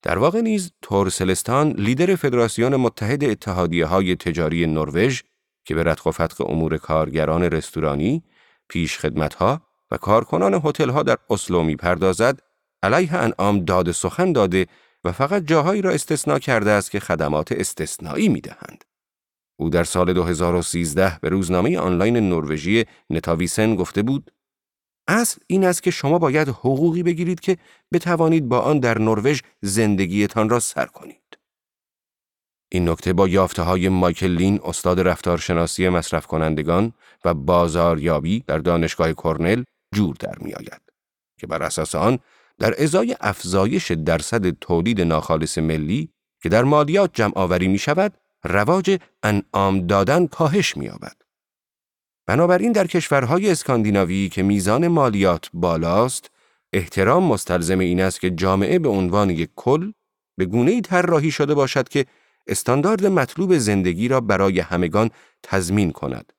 در 0.01 0.17
واقع 0.17 0.41
نیز 0.41 0.71
تورسلستان 0.81 1.71
لیدر 1.71 2.15
فدراسیون 2.15 2.75
متحد 2.75 3.23
اتحادیه 3.23 3.85
های 3.85 4.15
تجاری 4.15 4.67
نروژ 4.67 5.21
که 5.65 5.75
به 5.75 5.83
ردخ 5.83 6.05
و 6.05 6.11
فتق 6.11 6.49
امور 6.49 6.77
کارگران 6.77 7.43
رستورانی، 7.43 8.23
پیش 8.69 8.97
خدمتها 8.97 9.61
و 9.91 9.97
کارکنان 9.97 10.53
ها 10.53 11.03
در 11.03 11.17
اسلو 11.29 11.63
می 11.63 11.75
پردازد، 11.75 12.39
علیه 12.83 13.15
انعام 13.15 13.59
داد 13.65 13.91
سخن 13.91 14.31
داده 14.31 14.67
فقط 15.11 15.43
جاهایی 15.43 15.81
را 15.81 15.91
استثنا 15.91 16.39
کرده 16.39 16.71
است 16.71 16.91
که 16.91 16.99
خدمات 16.99 17.51
استثنایی 17.51 18.29
می 18.29 18.41
دهند. 18.41 18.83
او 19.59 19.69
در 19.69 19.83
سال 19.83 20.13
2013 20.13 21.19
به 21.21 21.29
روزنامه 21.29 21.77
آنلاین 21.79 22.17
نروژی 22.17 22.85
نتاویسن 23.09 23.75
گفته 23.75 24.01
بود 24.01 24.31
اصل 25.07 25.41
این 25.47 25.65
است 25.65 25.83
که 25.83 25.91
شما 25.91 26.19
باید 26.19 26.49
حقوقی 26.49 27.03
بگیرید 27.03 27.39
که 27.39 27.57
بتوانید 27.93 28.49
با 28.49 28.59
آن 28.59 28.79
در 28.79 28.97
نروژ 28.97 29.41
زندگیتان 29.61 30.49
را 30.49 30.59
سر 30.59 30.85
کنید. 30.85 31.37
این 32.71 32.89
نکته 32.89 33.13
با 33.13 33.27
یافته 33.27 33.61
های 33.61 33.89
مایکل 33.89 34.27
لین 34.27 34.59
استاد 34.63 34.99
رفتارشناسی 34.99 35.89
مصرف 35.89 36.27
کنندگان 36.27 36.93
و 37.25 37.33
بازاریابی 37.33 38.43
در 38.47 38.57
دانشگاه 38.57 39.13
کرنل 39.13 39.63
جور 39.95 40.15
در 40.19 40.37
می 40.39 40.53
آید 40.53 40.81
که 41.39 41.47
بر 41.47 41.63
اساس 41.63 41.95
آن 41.95 42.19
در 42.59 42.83
ازای 42.83 43.15
افزایش 43.19 43.91
درصد 43.91 44.49
تولید 44.49 45.01
ناخالص 45.01 45.57
ملی 45.57 46.09
که 46.41 46.49
در 46.49 46.63
مالیات 46.63 47.11
جمع 47.13 47.33
آوری 47.35 47.67
می 47.67 47.77
شود 47.77 48.13
رواج 48.43 48.99
انعام 49.23 49.87
دادن 49.87 50.27
کاهش 50.27 50.77
می 50.77 50.85
یابد. 50.85 51.15
بنابراین 52.25 52.71
در 52.71 52.87
کشورهای 52.87 53.51
اسکاندیناوی 53.51 54.29
که 54.29 54.43
میزان 54.43 54.87
مالیات 54.87 55.49
بالاست، 55.53 56.31
احترام 56.73 57.23
مستلزم 57.23 57.79
این 57.79 58.01
است 58.01 58.21
که 58.21 58.29
جامعه 58.29 58.79
به 58.79 58.89
عنوان 58.89 59.29
یک 59.29 59.49
کل 59.55 59.91
به 60.37 60.45
گونه‌ای 60.45 60.81
طراحی 60.81 61.31
شده 61.31 61.53
باشد 61.53 61.89
که 61.89 62.05
استاندارد 62.47 63.05
مطلوب 63.05 63.57
زندگی 63.57 64.07
را 64.07 64.21
برای 64.21 64.59
همگان 64.59 65.09
تضمین 65.43 65.91
کند. 65.91 66.33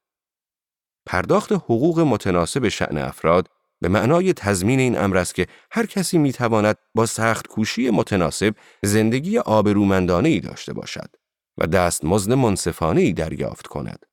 پرداخت 1.07 1.53
حقوق 1.53 2.01
متناسب 2.01 2.69
شعن 2.69 2.99
افراد 2.99 3.49
به 3.81 3.89
معنای 3.89 4.33
تضمین 4.33 4.81
این 4.81 4.99
امر 4.99 5.17
است 5.17 5.35
که 5.35 5.47
هر 5.71 5.87
کسی 5.87 6.19
می‌تواند 6.19 6.77
با 6.95 7.07
سخت 7.07 7.47
کوشی 7.47 7.91
متناسب 7.91 8.55
زندگی 8.83 9.39
آبرومندانه 9.39 10.29
ای 10.29 10.41
داشته 10.41 10.73
باشد 10.73 11.17
و 11.59 11.67
دستمزد 11.67 12.33
منصفانه 12.33 13.01
ای 13.01 13.13
دریافت 13.13 13.67
کند. 13.67 14.07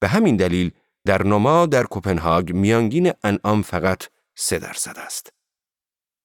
به 0.00 0.08
همین 0.08 0.36
دلیل 0.36 0.70
در 1.06 1.22
نما 1.22 1.66
در 1.66 1.82
کوپنهاگ 1.82 2.52
میانگین 2.52 3.12
انعام 3.24 3.62
فقط 3.62 4.02
سه 4.36 4.58
درصد 4.58 4.98
است. 4.98 5.32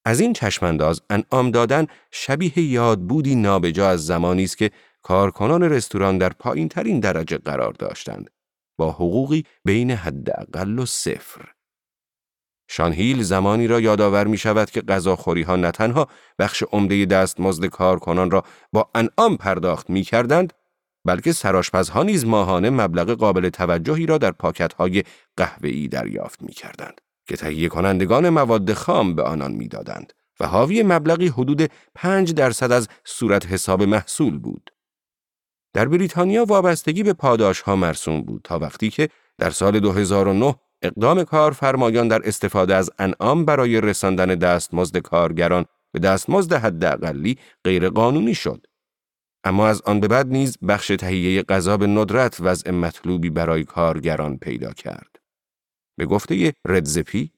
از 0.04 0.20
این 0.20 0.32
چشمانداز 0.32 1.02
انعام 1.10 1.50
دادن 1.50 1.86
شبیه 2.10 2.58
یادبودی 2.58 3.34
نابجا 3.34 3.88
از 3.88 4.06
زمانی 4.06 4.44
است 4.44 4.58
که 4.58 4.70
کارکنان 5.02 5.62
رستوران 5.62 6.18
در 6.18 6.28
پایین 6.28 6.68
ترین 6.68 7.00
درجه 7.00 7.38
قرار 7.38 7.72
داشتند 7.72 8.30
با 8.78 8.92
حقوقی 8.92 9.44
بین 9.64 9.90
حداقل 9.90 10.78
و 10.78 10.86
صفر. 10.86 11.59
شانهیل 12.72 13.22
زمانی 13.22 13.66
را 13.66 13.80
یادآور 13.80 14.26
می 14.26 14.38
شود 14.38 14.70
که 14.70 14.80
غذاخوری 14.80 15.42
ها 15.42 15.56
نه 15.56 15.70
تنها 15.70 16.08
بخش 16.38 16.62
عمده 16.62 17.06
دستمزد 17.06 17.66
کارکنان 17.66 18.30
را 18.30 18.44
با 18.72 18.90
انعام 18.94 19.36
پرداخت 19.36 19.90
می 19.90 20.02
کردند 20.02 20.52
بلکه 21.04 21.32
سراشپزها 21.32 22.02
نیز 22.02 22.26
ماهانه 22.26 22.70
مبلغ 22.70 23.10
قابل 23.10 23.48
توجهی 23.48 24.06
را 24.06 24.18
در 24.18 24.30
پاکت 24.30 24.72
های 24.72 25.02
قهوه‌ای 25.36 25.88
دریافت 25.88 26.42
می 26.42 26.52
کردند 26.52 27.00
که 27.26 27.36
تهیه 27.36 27.68
کنندگان 27.68 28.28
مواد 28.28 28.72
خام 28.72 29.14
به 29.14 29.22
آنان 29.22 29.52
می‌دادند 29.52 30.12
و 30.40 30.46
حاوی 30.46 30.82
مبلغی 30.82 31.28
حدود 31.28 31.70
5 31.94 32.34
درصد 32.34 32.72
از 32.72 32.88
صورت 33.04 33.46
حساب 33.46 33.82
محصول 33.82 34.38
بود. 34.38 34.70
در 35.74 35.88
بریتانیا 35.88 36.44
وابستگی 36.44 37.02
به 37.02 37.12
پاداش 37.12 37.60
ها 37.60 37.76
مرسوم 37.76 38.22
بود 38.22 38.40
تا 38.44 38.58
وقتی 38.58 38.90
که 38.90 39.08
در 39.38 39.50
سال 39.50 39.80
2009 39.80 40.54
اقدام 40.82 41.24
کارفرمایان 41.24 42.08
در 42.08 42.28
استفاده 42.28 42.74
از 42.74 42.90
انعام 42.98 43.44
برای 43.44 43.80
رساندن 43.80 44.26
دستمزد 44.26 44.98
کارگران 44.98 45.64
به 45.92 45.98
دستمزد 45.98 46.52
حداقلی 46.52 47.38
غیرقانونی 47.64 48.34
شد. 48.34 48.66
اما 49.44 49.68
از 49.68 49.82
آن 49.82 50.00
به 50.00 50.08
بعد 50.08 50.28
نیز 50.28 50.58
بخش 50.68 50.86
تهیه 50.86 51.42
غذا 51.42 51.76
به 51.76 51.86
ندرت 51.86 52.36
وضع 52.40 52.70
مطلوبی 52.70 53.30
برای 53.30 53.64
کارگران 53.64 54.38
پیدا 54.38 54.72
کرد. 54.72 55.16
به 55.96 56.06
گفته 56.06 56.52
ردزپی 56.66 57.32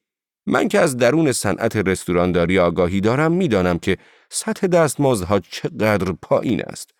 من 0.46 0.68
که 0.68 0.78
از 0.78 0.96
درون 0.96 1.32
صنعت 1.32 1.76
رستورانداری 1.76 2.58
آگاهی 2.58 3.00
دارم 3.00 3.32
می‌دانم 3.32 3.78
که 3.78 3.98
سطح 4.30 4.66
دستمزدها 4.66 5.40
چقدر 5.40 6.12
پایین 6.22 6.62
است. 6.62 6.90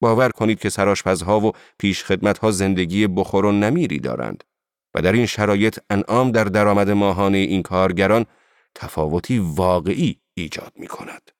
باور 0.00 0.28
کنید 0.28 0.60
که 0.60 0.70
سراشپزها 0.70 1.40
و 1.40 1.52
پیشخدمتها 1.78 2.50
زندگی 2.50 3.06
بخور 3.06 3.46
و 3.46 3.52
نمیری 3.52 3.98
دارند 3.98 4.44
و 4.94 5.02
در 5.02 5.12
این 5.12 5.26
شرایط 5.26 5.78
انعام 5.90 6.32
در 6.32 6.44
درآمد 6.44 6.90
ماهانه 6.90 7.38
این 7.38 7.62
کارگران 7.62 8.26
تفاوتی 8.74 9.38
واقعی 9.38 10.20
ایجاد 10.34 10.72
می 10.76 10.86
کند. 10.86 11.30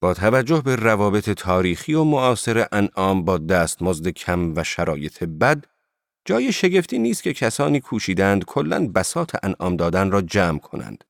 با 0.00 0.14
توجه 0.14 0.60
به 0.60 0.76
روابط 0.76 1.30
تاریخی 1.30 1.94
و 1.94 2.04
معاصر 2.04 2.66
انعام 2.72 3.24
با 3.24 3.38
دستمزد 3.38 4.08
کم 4.08 4.52
و 4.56 4.64
شرایط 4.64 5.24
بد، 5.24 5.64
جای 6.24 6.52
شگفتی 6.52 6.98
نیست 6.98 7.22
که 7.22 7.32
کسانی 7.32 7.80
کوشیدند 7.80 8.44
کلا 8.44 8.88
بساط 8.88 9.36
انعام 9.42 9.76
دادن 9.76 10.10
را 10.10 10.22
جمع 10.22 10.58
کنند. 10.58 11.04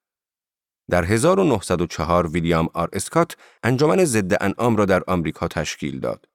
در 0.91 1.05
1904 1.05 2.27
ویلیام 2.27 2.69
آر 2.75 2.89
اسکات 2.93 3.37
انجمن 3.63 4.05
ضد 4.05 4.43
انعام 4.45 4.77
را 4.77 4.85
در 4.85 5.03
آمریکا 5.07 5.49
تشکیل 5.49 6.01
داد. 6.01 6.29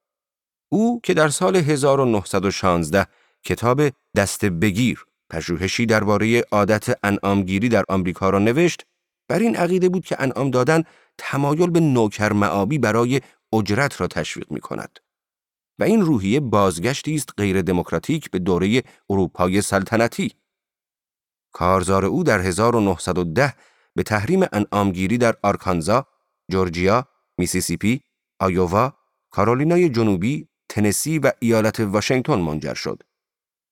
او 0.68 1.00
که 1.02 1.14
در 1.14 1.28
سال 1.28 1.56
1916 1.56 3.06
کتاب 3.44 3.82
دست 4.16 4.44
بگیر 4.44 5.04
پژوهشی 5.30 5.86
درباره 5.86 6.40
عادت 6.40 6.98
انعامگیری 7.02 7.68
در 7.68 7.84
آمریکا 7.88 8.30
را 8.30 8.38
نوشت، 8.38 8.86
بر 9.28 9.38
این 9.38 9.56
عقیده 9.56 9.88
بود 9.88 10.04
که 10.04 10.16
انعام 10.22 10.50
دادن 10.50 10.82
تمایل 11.18 11.70
به 11.70 11.80
نوکر 11.80 12.32
معابی 12.32 12.78
برای 12.78 13.20
اجرت 13.52 14.00
را 14.00 14.06
تشویق 14.06 14.52
می 14.52 14.60
کند. 14.60 14.98
و 15.78 15.84
این 15.84 16.00
روحیه 16.00 16.40
بازگشتی 16.40 17.14
است 17.14 17.28
غیر 17.36 17.62
دموکراتیک 17.62 18.30
به 18.30 18.38
دوره 18.38 18.82
اروپای 19.10 19.62
سلطنتی. 19.62 20.32
کارزار 21.52 22.04
او 22.04 22.24
در 22.24 22.40
1910 22.40 23.54
به 23.94 24.02
تحریم 24.02 24.46
انعامگیری 24.52 25.18
در 25.18 25.36
آرکانزا، 25.42 26.06
جورجیا، 26.50 27.08
میسیسیپی، 27.38 28.00
آیووا، 28.40 28.92
کارولینای 29.30 29.88
جنوبی، 29.88 30.48
تنسی 30.68 31.18
و 31.18 31.32
ایالت 31.40 31.80
واشنگتن 31.80 32.40
منجر 32.40 32.74
شد. 32.74 33.02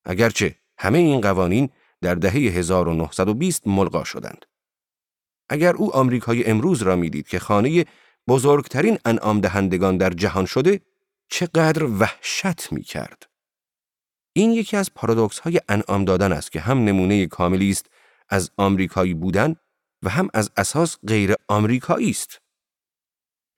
اگرچه 0.06 0.54
همه 0.78 0.98
این 0.98 1.20
قوانین 1.20 1.68
در 2.00 2.14
دهه 2.14 2.32
1920 2.32 3.66
ملغا 3.66 4.04
شدند. 4.04 4.44
اگر 5.48 5.74
او 5.74 5.96
آمریکای 5.96 6.44
امروز 6.44 6.82
را 6.82 6.96
می‌دید 6.96 7.28
که 7.28 7.38
خانه 7.38 7.84
بزرگترین 8.28 8.98
انعام 9.04 9.40
دهندگان 9.40 9.96
در 9.96 10.10
جهان 10.10 10.46
شده، 10.46 10.80
چقدر 11.28 11.84
وحشت 11.84 12.72
می 12.72 12.82
کرد. 12.82 13.26
این 14.32 14.52
یکی 14.52 14.76
از 14.76 14.94
پارادوکس 14.94 15.38
های 15.38 15.60
انعام 15.68 16.04
دادن 16.04 16.32
است 16.32 16.52
که 16.52 16.60
هم 16.60 16.84
نمونه 16.84 17.26
کاملی 17.26 17.70
است 17.70 17.86
از 18.28 18.50
آمریکایی 18.56 19.14
بودن 19.14 19.56
و 20.02 20.08
هم 20.08 20.28
از 20.34 20.50
اساس 20.56 20.96
غیر 21.08 21.34
آمریکایی 21.48 22.10
است. 22.10 22.40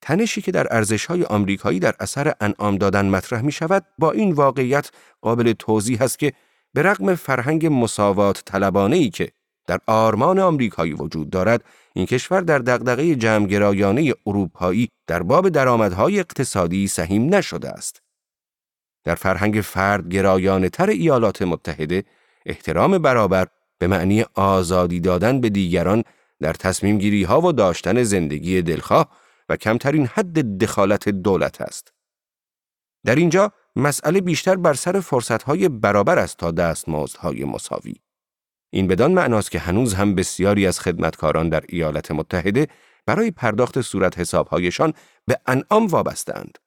تنشی 0.00 0.42
که 0.42 0.52
در 0.52 0.66
ارزش 0.76 1.06
های 1.06 1.24
آمریکایی 1.24 1.80
در 1.80 1.94
اثر 2.00 2.34
انعام 2.40 2.76
دادن 2.76 3.08
مطرح 3.08 3.42
می 3.42 3.52
شود 3.52 3.84
با 3.98 4.10
این 4.10 4.32
واقعیت 4.32 4.90
قابل 5.20 5.52
توضیح 5.52 6.02
است 6.02 6.18
که 6.18 6.32
به 6.74 6.82
رغم 6.82 7.14
فرهنگ 7.14 7.66
مساوات 7.66 8.42
طلبانه 8.46 8.96
ای 8.96 9.10
که 9.10 9.28
در 9.66 9.78
آرمان 9.86 10.38
آمریکایی 10.38 10.92
وجود 10.92 11.30
دارد 11.30 11.64
این 11.94 12.06
کشور 12.06 12.40
در 12.40 12.58
دغدغه 12.58 13.14
جمعگرایانه 13.14 14.14
اروپایی 14.26 14.88
در 15.06 15.22
باب 15.22 15.48
درآمدهای 15.48 16.18
اقتصادی 16.18 16.88
سهیم 16.88 17.34
نشده 17.34 17.68
است. 17.68 18.02
در 19.04 19.14
فرهنگ 19.14 19.60
فرد 19.60 20.08
گرایانه 20.08 20.68
تر 20.68 20.86
ایالات 20.86 21.42
متحده 21.42 22.04
احترام 22.46 22.98
برابر 22.98 23.46
به 23.78 23.86
معنی 23.86 24.24
آزادی 24.34 25.00
دادن 25.00 25.40
به 25.40 25.48
دیگران 25.48 26.04
در 26.40 26.52
تصمیم 26.52 26.98
گیری 26.98 27.22
ها 27.22 27.40
و 27.40 27.52
داشتن 27.52 28.02
زندگی 28.02 28.62
دلخواه 28.62 29.08
و 29.48 29.56
کمترین 29.56 30.06
حد 30.06 30.58
دخالت 30.58 31.08
دولت 31.08 31.60
است. 31.60 31.92
در 33.04 33.14
اینجا 33.14 33.52
مسئله 33.76 34.20
بیشتر 34.20 34.56
بر 34.56 34.74
سر 34.74 35.00
فرصتهای 35.00 35.68
برابر 35.68 36.18
است 36.18 36.36
تا 36.36 36.50
دستمزدهای 36.50 37.44
مساوی. 37.44 37.94
این 38.70 38.86
بدان 38.86 39.12
معناست 39.12 39.50
که 39.50 39.58
هنوز 39.58 39.94
هم 39.94 40.14
بسیاری 40.14 40.66
از 40.66 40.80
خدمتکاران 40.80 41.48
در 41.48 41.64
ایالات 41.68 42.10
متحده 42.10 42.68
برای 43.06 43.30
پرداخت 43.30 43.80
صورت 43.80 44.18
حسابهایشان 44.18 44.92
به 45.26 45.40
انعام 45.46 45.86
وابستند. 45.86 46.58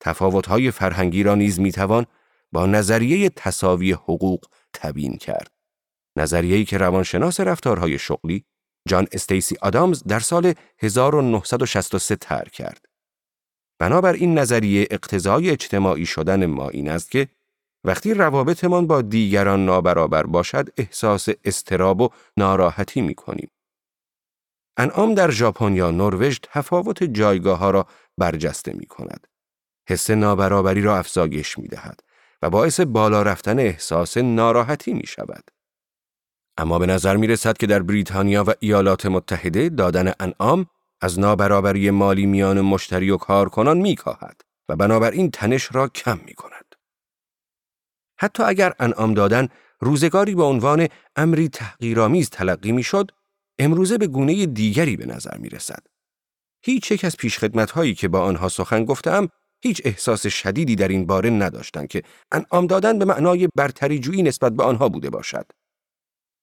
تفاوت‌های 0.00 0.70
فرهنگی 0.70 1.22
را 1.22 1.34
نیز 1.34 1.60
می‌توان 1.60 2.06
با 2.52 2.66
نظریه 2.66 3.28
تساوی 3.28 3.92
حقوق 3.92 4.44
تبیین 4.74 5.16
کرد. 5.16 5.52
نظریه‌ای 6.16 6.64
که 6.64 6.78
روانشناس 6.78 7.40
رفتارهای 7.40 7.98
شغلی 7.98 8.44
جان 8.88 9.06
استیسی 9.12 9.56
آدامز 9.62 10.02
در 10.02 10.20
سال 10.20 10.54
1963 10.78 12.16
طرح 12.16 12.48
کرد. 12.48 12.86
بنابر 13.78 14.12
این 14.12 14.38
نظریه 14.38 14.88
اقتضای 14.90 15.50
اجتماعی 15.50 16.06
شدن 16.06 16.46
ما 16.46 16.68
این 16.68 16.88
است 16.88 17.10
که 17.10 17.28
وقتی 17.84 18.14
روابطمان 18.14 18.86
با 18.86 19.02
دیگران 19.02 19.64
نابرابر 19.64 20.22
باشد 20.22 20.68
احساس 20.76 21.28
استراب 21.44 22.00
و 22.00 22.08
ناراحتی 22.36 23.00
می 23.00 23.14
کنیم. 23.14 23.50
انعام 24.76 25.14
در 25.14 25.30
ژاپن 25.30 25.74
یا 25.74 25.90
نروژ 25.90 26.38
تفاوت 26.42 27.04
جایگاه 27.04 27.58
ها 27.58 27.70
را 27.70 27.86
برجسته 28.18 28.72
می 28.72 28.86
کند. 28.86 29.26
حس 29.88 30.10
نابرابری 30.10 30.82
را 30.82 30.98
افزایش 30.98 31.58
می 31.58 31.68
دهد 31.68 32.00
و 32.42 32.50
باعث 32.50 32.80
بالا 32.80 33.22
رفتن 33.22 33.58
احساس 33.58 34.16
ناراحتی 34.16 34.92
می 34.92 35.06
شود. 35.06 35.57
اما 36.58 36.78
به 36.78 36.86
نظر 36.86 37.16
می 37.16 37.26
رسد 37.26 37.56
که 37.56 37.66
در 37.66 37.82
بریتانیا 37.82 38.44
و 38.46 38.54
ایالات 38.60 39.06
متحده 39.06 39.68
دادن 39.68 40.12
انعام 40.20 40.66
از 41.00 41.18
نابرابری 41.18 41.90
مالی 41.90 42.26
میان 42.26 42.60
مشتری 42.60 43.10
و 43.10 43.16
کارکنان 43.16 43.78
می 43.78 43.96
کاهد 43.96 44.40
و 44.68 44.76
بنابراین 44.76 45.30
تنش 45.30 45.68
را 45.72 45.88
کم 45.88 46.20
می 46.26 46.34
کند. 46.34 46.74
حتی 48.20 48.42
اگر 48.42 48.72
انعام 48.78 49.14
دادن 49.14 49.48
روزگاری 49.80 50.34
به 50.34 50.42
عنوان 50.42 50.88
امری 51.16 51.48
تحقیرآمیز 51.48 52.30
تلقی 52.30 52.72
می‌شد، 52.72 53.10
امروزه 53.58 53.98
به 53.98 54.06
گونه 54.06 54.46
دیگری 54.46 54.96
به 54.96 55.06
نظر 55.06 55.36
می 55.38 55.48
رسد. 55.48 55.86
هیچ 56.62 56.90
یک 56.90 57.04
از 57.04 57.16
پیشخدمت 57.16 57.96
که 57.96 58.08
با 58.08 58.20
آنها 58.20 58.48
سخن 58.48 58.84
گفتم 58.84 59.28
هیچ 59.62 59.82
احساس 59.84 60.26
شدیدی 60.26 60.76
در 60.76 60.88
این 60.88 61.06
باره 61.06 61.30
نداشتند 61.30 61.88
که 61.88 62.02
انعام 62.32 62.66
دادن 62.66 62.98
به 62.98 63.04
معنای 63.04 63.48
برتری 63.54 63.98
جویی 63.98 64.22
نسبت 64.22 64.52
به 64.52 64.62
آنها 64.62 64.88
بوده 64.88 65.10
باشد. 65.10 65.46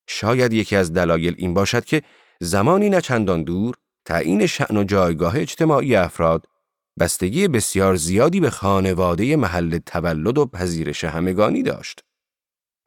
شاید 0.07 0.53
یکی 0.53 0.75
از 0.75 0.93
دلایل 0.93 1.35
این 1.37 1.53
باشد 1.53 1.85
که 1.85 2.01
زمانی 2.41 2.89
نچندان 2.89 3.43
دور 3.43 3.75
تعیین 4.05 4.45
شعن 4.45 4.77
و 4.77 4.83
جایگاه 4.83 5.37
اجتماعی 5.37 5.95
افراد 5.95 6.45
بستگی 6.99 7.47
بسیار 7.47 7.95
زیادی 7.95 8.39
به 8.39 8.49
خانواده 8.49 9.35
محل 9.35 9.77
تولد 9.77 10.37
و 10.37 10.45
پذیرش 10.45 11.03
همگانی 11.03 11.63
داشت. 11.63 12.03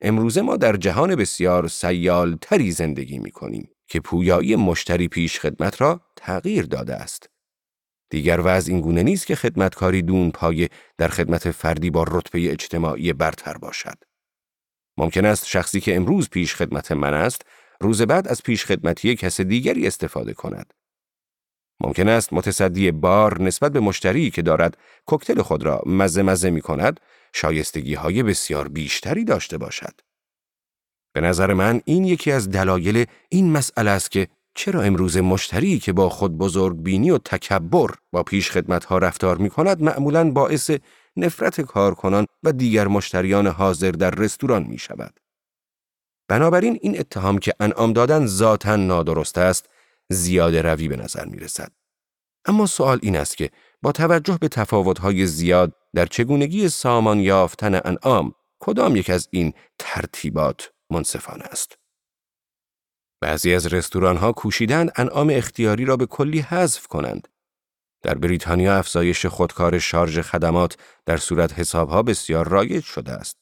امروزه 0.00 0.42
ما 0.42 0.57
در 0.57 0.76
جهان 0.76 1.16
بسیار 1.16 1.68
سیال 1.68 2.37
تری 2.40 2.70
زندگی 2.70 3.18
می 3.18 3.31
کنیم 3.31 3.70
که 3.87 4.00
پویایی 4.00 4.57
مشتری 4.57 5.09
پیش 5.09 5.40
خدمت 5.40 5.81
را 5.81 6.00
تغییر 6.16 6.64
داده 6.64 6.94
است. 6.94 7.31
دیگر 8.11 8.40
وضع 8.44 8.72
این 8.72 8.81
گونه 8.81 9.02
نیست 9.02 9.26
که 9.26 9.35
خدمتکاری 9.35 10.02
دون 10.02 10.31
پایه 10.31 10.68
در 10.98 11.09
خدمت 11.09 11.50
فردی 11.50 11.90
با 11.90 12.04
رتبه 12.09 12.52
اجتماعی 12.52 13.12
برتر 13.12 13.59
باشد. 13.59 14.08
ممکن 14.99 15.25
است 15.25 15.47
شخصی 15.47 15.81
که 15.81 15.97
امروز 15.97 16.29
پیش 16.29 16.55
خدمت 16.55 16.93
من 16.93 17.15
است، 17.15 17.43
روز 17.81 18.03
بعد 18.03 18.29
از 18.29 18.43
پیش 18.43 18.65
خدمتی 18.65 19.17
کس 19.17 19.41
دیگری 19.41 19.87
استفاده 19.87 20.35
کند. 20.35 20.75
ممکن 21.81 22.09
است 22.09 22.33
متصدی 22.33 22.91
بار 22.91 23.43
نسبت 23.43 23.73
به 23.73 23.81
مشتری 23.81 24.31
که 24.31 24.43
دارد 24.43 24.77
کوکتل 25.07 25.43
خود 25.43 25.63
را 25.63 25.83
مزه 25.87 26.23
مزه 26.23 26.51
می 26.51 26.61
کند 26.61 27.01
شایستگی 27.33 27.95
های 27.95 28.23
بسیار 28.23 28.69
بیشتری 28.69 29.25
داشته 29.25 29.59
باشد. 29.59 30.01
به 31.13 31.21
نظر 31.21 31.55
من 31.55 31.81
این 31.85 32.05
یکی 32.05 32.33
از 32.33 32.51
دلایل 32.51 33.05
این 33.29 33.53
مسئله 33.53 33.91
است 33.91 34.11
که 34.11 34.29
چرا 34.55 34.83
امروز 34.83 35.17
مشتری 35.17 35.79
که 35.79 35.93
با 35.93 36.09
خود 36.09 36.39
بزرگ 36.39 36.83
بینی 36.83 37.11
و 37.11 37.19
تکبر 37.19 37.91
با 38.13 38.23
پیش 38.23 38.51
خدمت 38.51 38.85
ها 38.85 38.99
رفتار 38.99 39.37
می 39.37 39.51
کند 39.51 39.83
معمولا 39.83 40.31
باعث 40.31 40.71
نفرت 41.18 41.61
کارکنان 41.61 42.26
و 42.42 42.52
دیگر 42.52 42.88
مشتریان 42.88 43.46
حاضر 43.46 43.90
در 43.90 44.11
رستوران 44.11 44.62
می 44.62 44.78
شود. 44.78 45.20
بنابراین 46.28 46.78
این 46.83 47.00
اتهام 47.00 47.38
که 47.38 47.54
انعام 47.61 47.92
دادن 47.92 48.26
ذاتا 48.26 48.76
نادرست 48.76 49.38
است 49.38 49.68
زیاده 50.11 50.62
روی 50.62 50.88
به 50.88 50.96
نظر 50.96 51.24
می 51.24 51.38
رسد. 51.38 51.72
اما 52.44 52.66
سوال 52.66 52.98
این 53.02 53.16
است 53.16 53.37
که 53.37 53.50
با 53.83 53.92
توجه 53.92 54.38
به 54.40 54.48
تفاوت‌های 54.48 55.26
زیاد 55.26 55.72
در 55.94 56.07
چگونگی 56.07 56.68
سامان 56.68 57.20
یافتن 57.20 57.81
انعام 57.85 58.35
کدام 58.61 58.96
یک 58.96 59.11
از 59.11 59.28
این 59.31 59.52
ترتیبات 59.78 60.72
منصفانه 60.90 61.44
است؟ 61.44 61.78
بعضی 63.20 63.54
از 63.54 63.66
رستوران‌ها 63.66 64.33
کوشیدند 64.33 64.92
انعام 64.96 65.31
اختیاری 65.31 65.85
را 65.85 65.96
به 65.96 66.07
کلی 66.07 66.40
حذف 66.40 66.87
کنند. 66.87 67.28
در 68.03 68.15
بریتانیا 68.15 68.79
افزایش 68.79 69.27
خودکار 69.27 69.79
شارژ 69.79 70.19
خدمات 70.19 70.77
در 71.07 71.17
صورت 71.17 71.59
حسابها 71.59 72.03
بسیار 72.03 72.49
رایج 72.49 72.85
شده 72.85 73.13
است. 73.13 73.37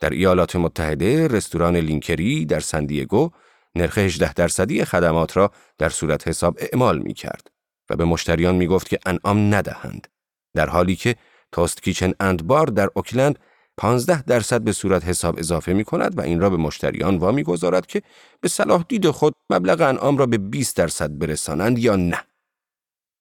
در 0.00 0.10
ایالات 0.10 0.56
متحده 0.56 1.28
رستوران 1.28 1.76
لینکری 1.76 2.46
در 2.46 2.60
سندیگو 2.60 3.30
نرخ 3.74 3.98
18 3.98 4.32
درصدی 4.32 4.84
خدمات 4.84 5.36
را 5.36 5.50
در 5.78 5.88
صورت 5.88 6.28
حساب 6.28 6.56
اعمال 6.60 6.98
می 6.98 7.14
کرد 7.14 7.50
و 7.90 7.96
به 7.96 8.04
مشتریان 8.04 8.54
می 8.54 8.66
گفت 8.66 8.88
که 8.88 8.98
انعام 9.06 9.54
ندهند 9.54 10.08
در 10.54 10.68
حالی 10.68 10.96
که 10.96 11.16
توست 11.52 11.82
کیچن 11.82 12.12
اند 12.20 12.46
بار 12.46 12.66
در 12.66 12.88
اوکلند 12.94 13.38
15 13.76 14.22
درصد 14.22 14.60
به 14.60 14.72
صورت 14.72 15.04
حساب 15.04 15.38
اضافه 15.38 15.72
می 15.72 15.84
کند 15.84 16.18
و 16.18 16.20
این 16.20 16.40
را 16.40 16.50
به 16.50 16.56
مشتریان 16.56 17.16
وامی 17.16 17.42
گذارد 17.42 17.86
که 17.86 18.02
به 18.40 18.48
صلاح 18.48 18.84
دید 18.88 19.10
خود 19.10 19.34
مبلغ 19.50 19.80
انعام 19.80 20.16
را 20.16 20.26
به 20.26 20.38
20 20.38 20.76
درصد 20.76 21.18
برسانند 21.18 21.78
یا 21.78 21.96
نه. 21.96 22.20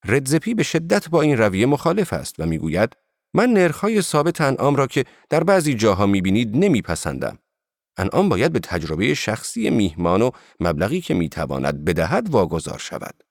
ردزپی 0.05 0.53
به 0.53 0.63
شدت 0.63 1.09
با 1.09 1.21
این 1.21 1.37
رویه 1.37 1.65
مخالف 1.65 2.13
است 2.13 2.35
و 2.39 2.45
می‌گوید 2.45 2.97
من 3.33 3.49
نرخهای 3.49 4.01
ثابت 4.01 4.41
انعام 4.41 4.75
را 4.75 4.87
که 4.87 5.05
در 5.29 5.43
بعضی 5.43 5.73
جاها 5.73 6.05
می‌بینید 6.05 6.57
نمیپسندم 6.57 7.39
انعام 7.97 8.29
باید 8.29 8.53
به 8.53 8.59
تجربه 8.59 9.13
شخصی 9.13 9.69
میهمان 9.69 10.21
و 10.21 10.31
مبلغی 10.59 11.01
که 11.01 11.13
می‌تواند 11.13 11.85
بدهد 11.85 12.29
واگذار 12.29 12.77
شود. 12.79 13.23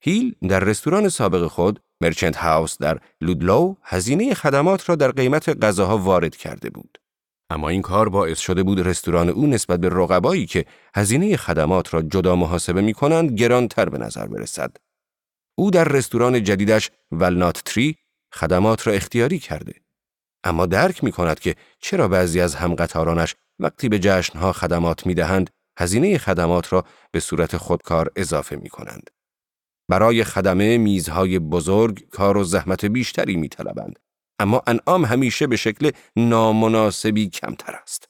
هیل 0.00 0.34
در 0.48 0.60
رستوران 0.60 1.08
سابق 1.08 1.46
خود 1.46 1.80
مرچنت 2.00 2.36
هاوس 2.36 2.78
در 2.78 2.98
لودلو 3.20 3.74
هزینه 3.82 4.34
خدمات 4.34 4.88
را 4.88 4.94
در 4.94 5.10
قیمت 5.10 5.64
غذاها 5.64 5.98
وارد 5.98 6.36
کرده 6.36 6.70
بود. 6.70 6.98
اما 7.50 7.68
این 7.68 7.82
کار 7.82 8.08
باعث 8.08 8.38
شده 8.38 8.62
بود 8.62 8.86
رستوران 8.86 9.28
او 9.28 9.46
نسبت 9.46 9.80
به 9.80 9.88
رقبایی 9.88 10.46
که 10.46 10.64
هزینه 10.94 11.36
خدمات 11.36 11.94
را 11.94 12.02
جدا 12.02 12.36
محاسبه 12.36 12.80
می 12.80 12.94
کنند 12.94 13.32
گرانتر 13.32 13.88
به 13.88 13.98
نظر 13.98 14.26
برسد. 14.26 14.76
او 15.58 15.70
در 15.70 15.84
رستوران 15.84 16.42
جدیدش 16.42 16.90
ولنات 17.12 17.62
تری 17.64 17.96
خدمات 18.34 18.86
را 18.86 18.92
اختیاری 18.92 19.38
کرده. 19.38 19.74
اما 20.44 20.66
درک 20.66 21.04
می 21.04 21.12
کند 21.12 21.40
که 21.40 21.56
چرا 21.78 22.08
بعضی 22.08 22.40
از 22.40 22.54
همقطارانش 22.54 23.34
وقتی 23.58 23.88
به 23.88 23.98
جشنها 23.98 24.52
خدمات 24.52 25.06
می 25.06 25.14
دهند 25.14 25.50
هزینه 25.78 26.18
خدمات 26.18 26.72
را 26.72 26.84
به 27.12 27.20
صورت 27.20 27.56
خودکار 27.56 28.10
اضافه 28.16 28.56
می 28.56 28.68
کنند. 28.68 29.10
برای 29.88 30.24
خدمه 30.24 30.78
میزهای 30.78 31.38
بزرگ 31.38 32.08
کار 32.08 32.36
و 32.36 32.44
زحمت 32.44 32.84
بیشتری 32.84 33.36
می 33.36 33.48
طلبند. 33.48 33.98
اما 34.38 34.62
انعام 34.66 35.04
همیشه 35.04 35.46
به 35.46 35.56
شکل 35.56 35.90
نامناسبی 36.16 37.28
کمتر 37.28 37.72
است. 37.82 38.08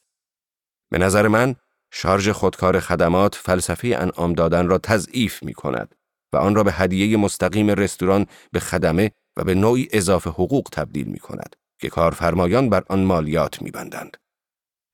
به 0.91 0.99
نظر 0.99 1.29
من 1.29 1.55
شارژ 1.93 2.29
خودکار 2.29 2.81
خدمات 2.81 3.35
فلسفه 3.35 3.97
انعام 3.99 4.33
دادن 4.33 4.69
را 4.69 4.79
تضعیف 4.79 5.43
می 5.43 5.55
کند 5.55 5.95
و 6.33 6.37
آن 6.37 6.55
را 6.55 6.63
به 6.63 6.73
هدیه 6.73 7.17
مستقیم 7.17 7.71
رستوران 7.71 8.27
به 8.53 8.61
خدمه 8.61 9.11
و 9.37 9.45
به 9.45 9.55
نوعی 9.55 9.89
اضافه 9.93 10.31
حقوق 10.31 10.69
تبدیل 10.73 11.07
می 11.07 11.19
کند 11.19 11.57
که 11.81 11.89
کارفرمایان 11.89 12.71
بر 12.71 12.85
آن 12.89 13.05
مالیات 13.05 13.63
می 13.63 13.71
بندند. 13.71 14.17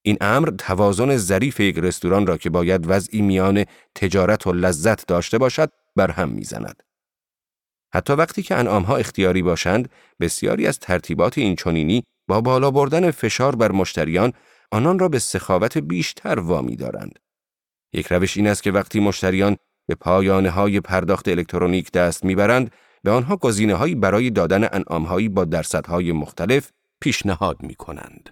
این 0.02 0.16
امر 0.20 0.50
توازن 0.50 1.16
ظریف 1.16 1.60
یک 1.60 1.78
رستوران 1.78 2.26
را 2.26 2.36
که 2.36 2.50
باید 2.50 2.84
وضعی 2.86 3.22
میان 3.22 3.64
تجارت 3.94 4.46
و 4.46 4.52
لذت 4.52 5.06
داشته 5.06 5.38
باشد 5.38 5.70
بر 5.96 6.10
هم 6.10 6.28
می‌زند. 6.28 6.82
حتی 7.94 8.12
وقتی 8.12 8.42
که 8.42 8.54
انعامها 8.54 8.96
اختیاری 8.96 9.42
باشند، 9.42 9.88
بسیاری 10.20 10.66
از 10.66 10.78
ترتیبات 10.78 11.38
این 11.38 11.56
چنینی 11.56 12.04
با 12.28 12.40
بالا 12.40 12.70
بردن 12.70 13.10
فشار 13.10 13.56
بر 13.56 13.72
مشتریان 13.72 14.32
آنان 14.72 14.98
را 14.98 15.08
به 15.08 15.18
سخاوت 15.18 15.78
بیشتر 15.78 16.38
وامی 16.38 16.76
دارند. 16.76 17.18
یک 17.92 18.06
روش 18.06 18.36
این 18.36 18.46
است 18.46 18.62
که 18.62 18.72
وقتی 18.72 19.00
مشتریان 19.00 19.56
به 19.86 19.94
پایانه 19.94 20.50
های 20.50 20.80
پرداخت 20.80 21.28
الکترونیک 21.28 21.92
دست 21.92 22.24
می‌برند، 22.24 22.70
به 23.02 23.10
آنها 23.10 23.36
گزینه 23.36 23.74
هایی 23.74 23.94
برای 23.94 24.30
دادن 24.30 24.68
انعامهایی 24.72 25.28
با 25.28 25.44
درصدهای 25.44 26.12
مختلف 26.12 26.70
پیشنهاد 27.00 27.62
می 27.62 27.74
کنند. 27.74 28.30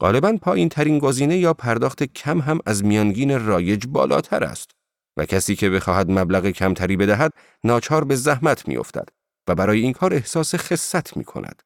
غالبا 0.00 0.38
پایین 0.42 0.68
ترین 0.68 0.98
گزینه 0.98 1.38
یا 1.38 1.54
پرداخت 1.54 2.02
کم 2.02 2.40
هم 2.40 2.58
از 2.66 2.84
میانگین 2.84 3.46
رایج 3.46 3.86
بالاتر 3.86 4.44
است 4.44 4.70
و 5.16 5.26
کسی 5.26 5.56
که 5.56 5.70
بخواهد 5.70 6.10
مبلغ 6.10 6.46
کمتری 6.46 6.96
بدهد 6.96 7.32
ناچار 7.64 8.04
به 8.04 8.16
زحمت 8.16 8.68
میافتد 8.68 9.08
و 9.48 9.54
برای 9.54 9.80
این 9.80 9.92
کار 9.92 10.14
احساس 10.14 10.54
خصت 10.54 11.16
می 11.16 11.24
کند. 11.24 11.62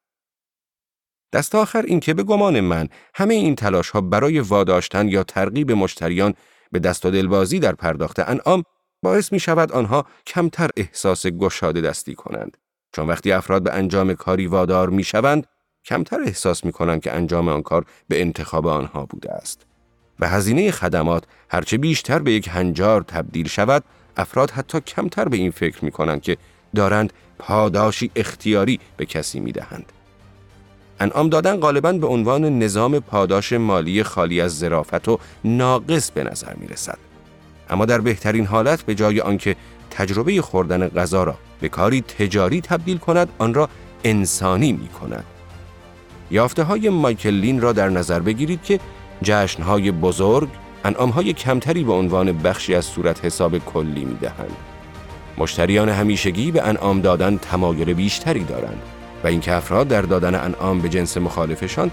دست 1.32 1.54
آخر 1.54 1.82
این 1.82 2.00
که 2.00 2.14
به 2.14 2.22
گمان 2.22 2.60
من 2.60 2.88
همه 3.14 3.34
این 3.34 3.54
تلاش 3.54 3.90
ها 3.90 4.00
برای 4.00 4.40
واداشتن 4.40 5.08
یا 5.08 5.24
ترغیب 5.24 5.72
مشتریان 5.72 6.34
به 6.72 6.78
دست 6.78 7.06
و 7.06 7.10
دلبازی 7.10 7.58
در 7.58 7.72
پرداخت 7.72 8.18
انعام 8.18 8.62
باعث 9.02 9.32
می 9.32 9.40
شود 9.40 9.72
آنها 9.72 10.06
کمتر 10.26 10.70
احساس 10.76 11.26
گشاده 11.26 11.80
دستی 11.80 12.14
کنند 12.14 12.56
چون 12.92 13.06
وقتی 13.06 13.32
افراد 13.32 13.62
به 13.62 13.72
انجام 13.72 14.14
کاری 14.14 14.46
وادار 14.46 14.90
می 14.90 15.04
شوند 15.04 15.46
کمتر 15.84 16.20
احساس 16.20 16.64
می 16.64 16.72
کنند 16.72 17.02
که 17.02 17.12
انجام 17.12 17.48
آن 17.48 17.62
کار 17.62 17.84
به 18.08 18.20
انتخاب 18.20 18.66
آنها 18.66 19.06
بوده 19.06 19.32
است 19.32 19.66
و 20.20 20.28
هزینه 20.28 20.70
خدمات 20.70 21.24
هرچه 21.50 21.78
بیشتر 21.78 22.18
به 22.18 22.32
یک 22.32 22.48
هنجار 22.52 23.02
تبدیل 23.02 23.48
شود 23.48 23.84
افراد 24.16 24.50
حتی 24.50 24.80
کمتر 24.80 25.28
به 25.28 25.36
این 25.36 25.50
فکر 25.50 25.84
می 25.84 25.90
کنند 25.90 26.22
که 26.22 26.36
دارند 26.74 27.12
پاداشی 27.38 28.10
اختیاری 28.16 28.80
به 28.96 29.06
کسی 29.06 29.40
می 29.40 29.52
دهند. 29.52 29.92
انعام 31.00 31.28
دادن 31.28 31.60
غالبا 31.60 31.92
به 31.92 32.06
عنوان 32.06 32.58
نظام 32.58 33.00
پاداش 33.00 33.52
مالی 33.52 34.02
خالی 34.02 34.40
از 34.40 34.58
ظرافت 34.58 35.08
و 35.08 35.18
ناقص 35.44 36.10
به 36.10 36.24
نظر 36.24 36.54
می 36.54 36.66
رسد. 36.66 37.07
اما 37.70 37.84
در 37.84 38.00
بهترین 38.00 38.46
حالت 38.46 38.82
به 38.82 38.94
جای 38.94 39.20
آنکه 39.20 39.56
تجربه 39.90 40.42
خوردن 40.42 40.88
غذا 40.88 41.24
را 41.24 41.34
به 41.60 41.68
کاری 41.68 42.00
تجاری 42.00 42.60
تبدیل 42.60 42.98
کند 42.98 43.28
آن 43.38 43.54
را 43.54 43.68
انسانی 44.04 44.72
می 44.72 44.88
کند. 44.88 45.24
یافته 46.30 46.62
های 46.62 46.88
مایکل 46.88 47.30
لین 47.30 47.60
را 47.60 47.72
در 47.72 47.88
نظر 47.88 48.20
بگیرید 48.20 48.62
که 48.62 48.80
جشنهای 49.22 49.90
بزرگ 49.92 50.48
انعامهای 50.84 51.32
کمتری 51.32 51.84
به 51.84 51.92
عنوان 51.92 52.32
بخشی 52.32 52.74
از 52.74 52.84
صورت 52.84 53.24
حساب 53.24 53.58
کلی 53.58 54.04
می 54.04 54.14
دهند. 54.14 54.56
مشتریان 55.38 55.88
همیشگی 55.88 56.50
به 56.50 56.62
انعام 56.62 57.00
دادن 57.00 57.36
تمایل 57.36 57.92
بیشتری 57.92 58.44
دارند 58.44 58.82
و 59.24 59.26
اینکه 59.26 59.54
افراد 59.54 59.88
در 59.88 60.02
دادن 60.02 60.34
انعام 60.34 60.80
به 60.80 60.88
جنس 60.88 61.16
مخالفشان 61.16 61.90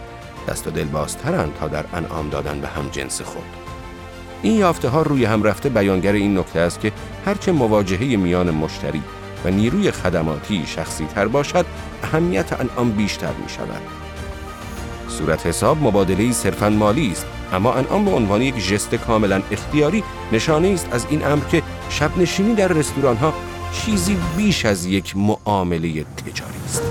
دست 0.48 0.68
و 0.68 0.72
دل 0.72 0.84
بازترند 0.84 1.54
تا 1.60 1.68
در 1.68 1.86
انعام 1.94 2.30
دادن 2.30 2.62
به 2.62 2.68
هم 2.68 2.90
جنس 2.90 3.22
خود. 3.22 3.65
این 4.42 4.58
یافته 4.58 4.90
ها 4.90 5.02
روی 5.02 5.26
هم 5.26 5.44
رفته 5.44 5.70
بیانگر 5.70 6.14
این 6.14 6.38
نکته 6.38 6.60
است 6.60 6.80
که 6.80 6.92
هرچه 7.26 7.52
مواجهه 7.52 8.16
میان 8.18 8.52
مشتری 8.52 9.02
و 9.46 9.50
نیروی 9.50 9.92
خدماتی 9.92 10.64
شخصی 10.66 11.06
تر 11.06 11.28
باشد 11.28 11.66
اهمیت 12.04 12.54
انعام 12.60 12.92
بیشتر 12.92 13.32
می 13.44 13.50
شود. 13.50 13.82
صورت 15.08 15.48
حساب 15.48 15.84
مبادله 15.84 16.32
صرفا 16.32 16.70
مالی 16.70 17.12
است 17.12 17.26
اما 17.54 17.74
انعام 17.74 18.06
به 18.06 18.12
عنوان 18.12 18.42
یک 18.42 18.60
ژست 18.60 18.96
کاملا 18.96 19.42
اختیاری 19.52 20.04
نشانه 20.32 20.68
است 20.68 20.88
از 20.92 21.06
این 21.10 21.26
امر 21.26 21.44
که 21.52 21.64
شب 21.90 22.18
نشینی 22.18 22.56
در 22.56 22.68
رستوران 22.68 23.16
ها 23.16 23.34
چیزی 23.74 24.18
بیش 24.38 24.66
از 24.66 24.86
یک 24.86 25.18
معامله 25.18 25.90
تجاری 26.04 26.60
است 26.66 26.85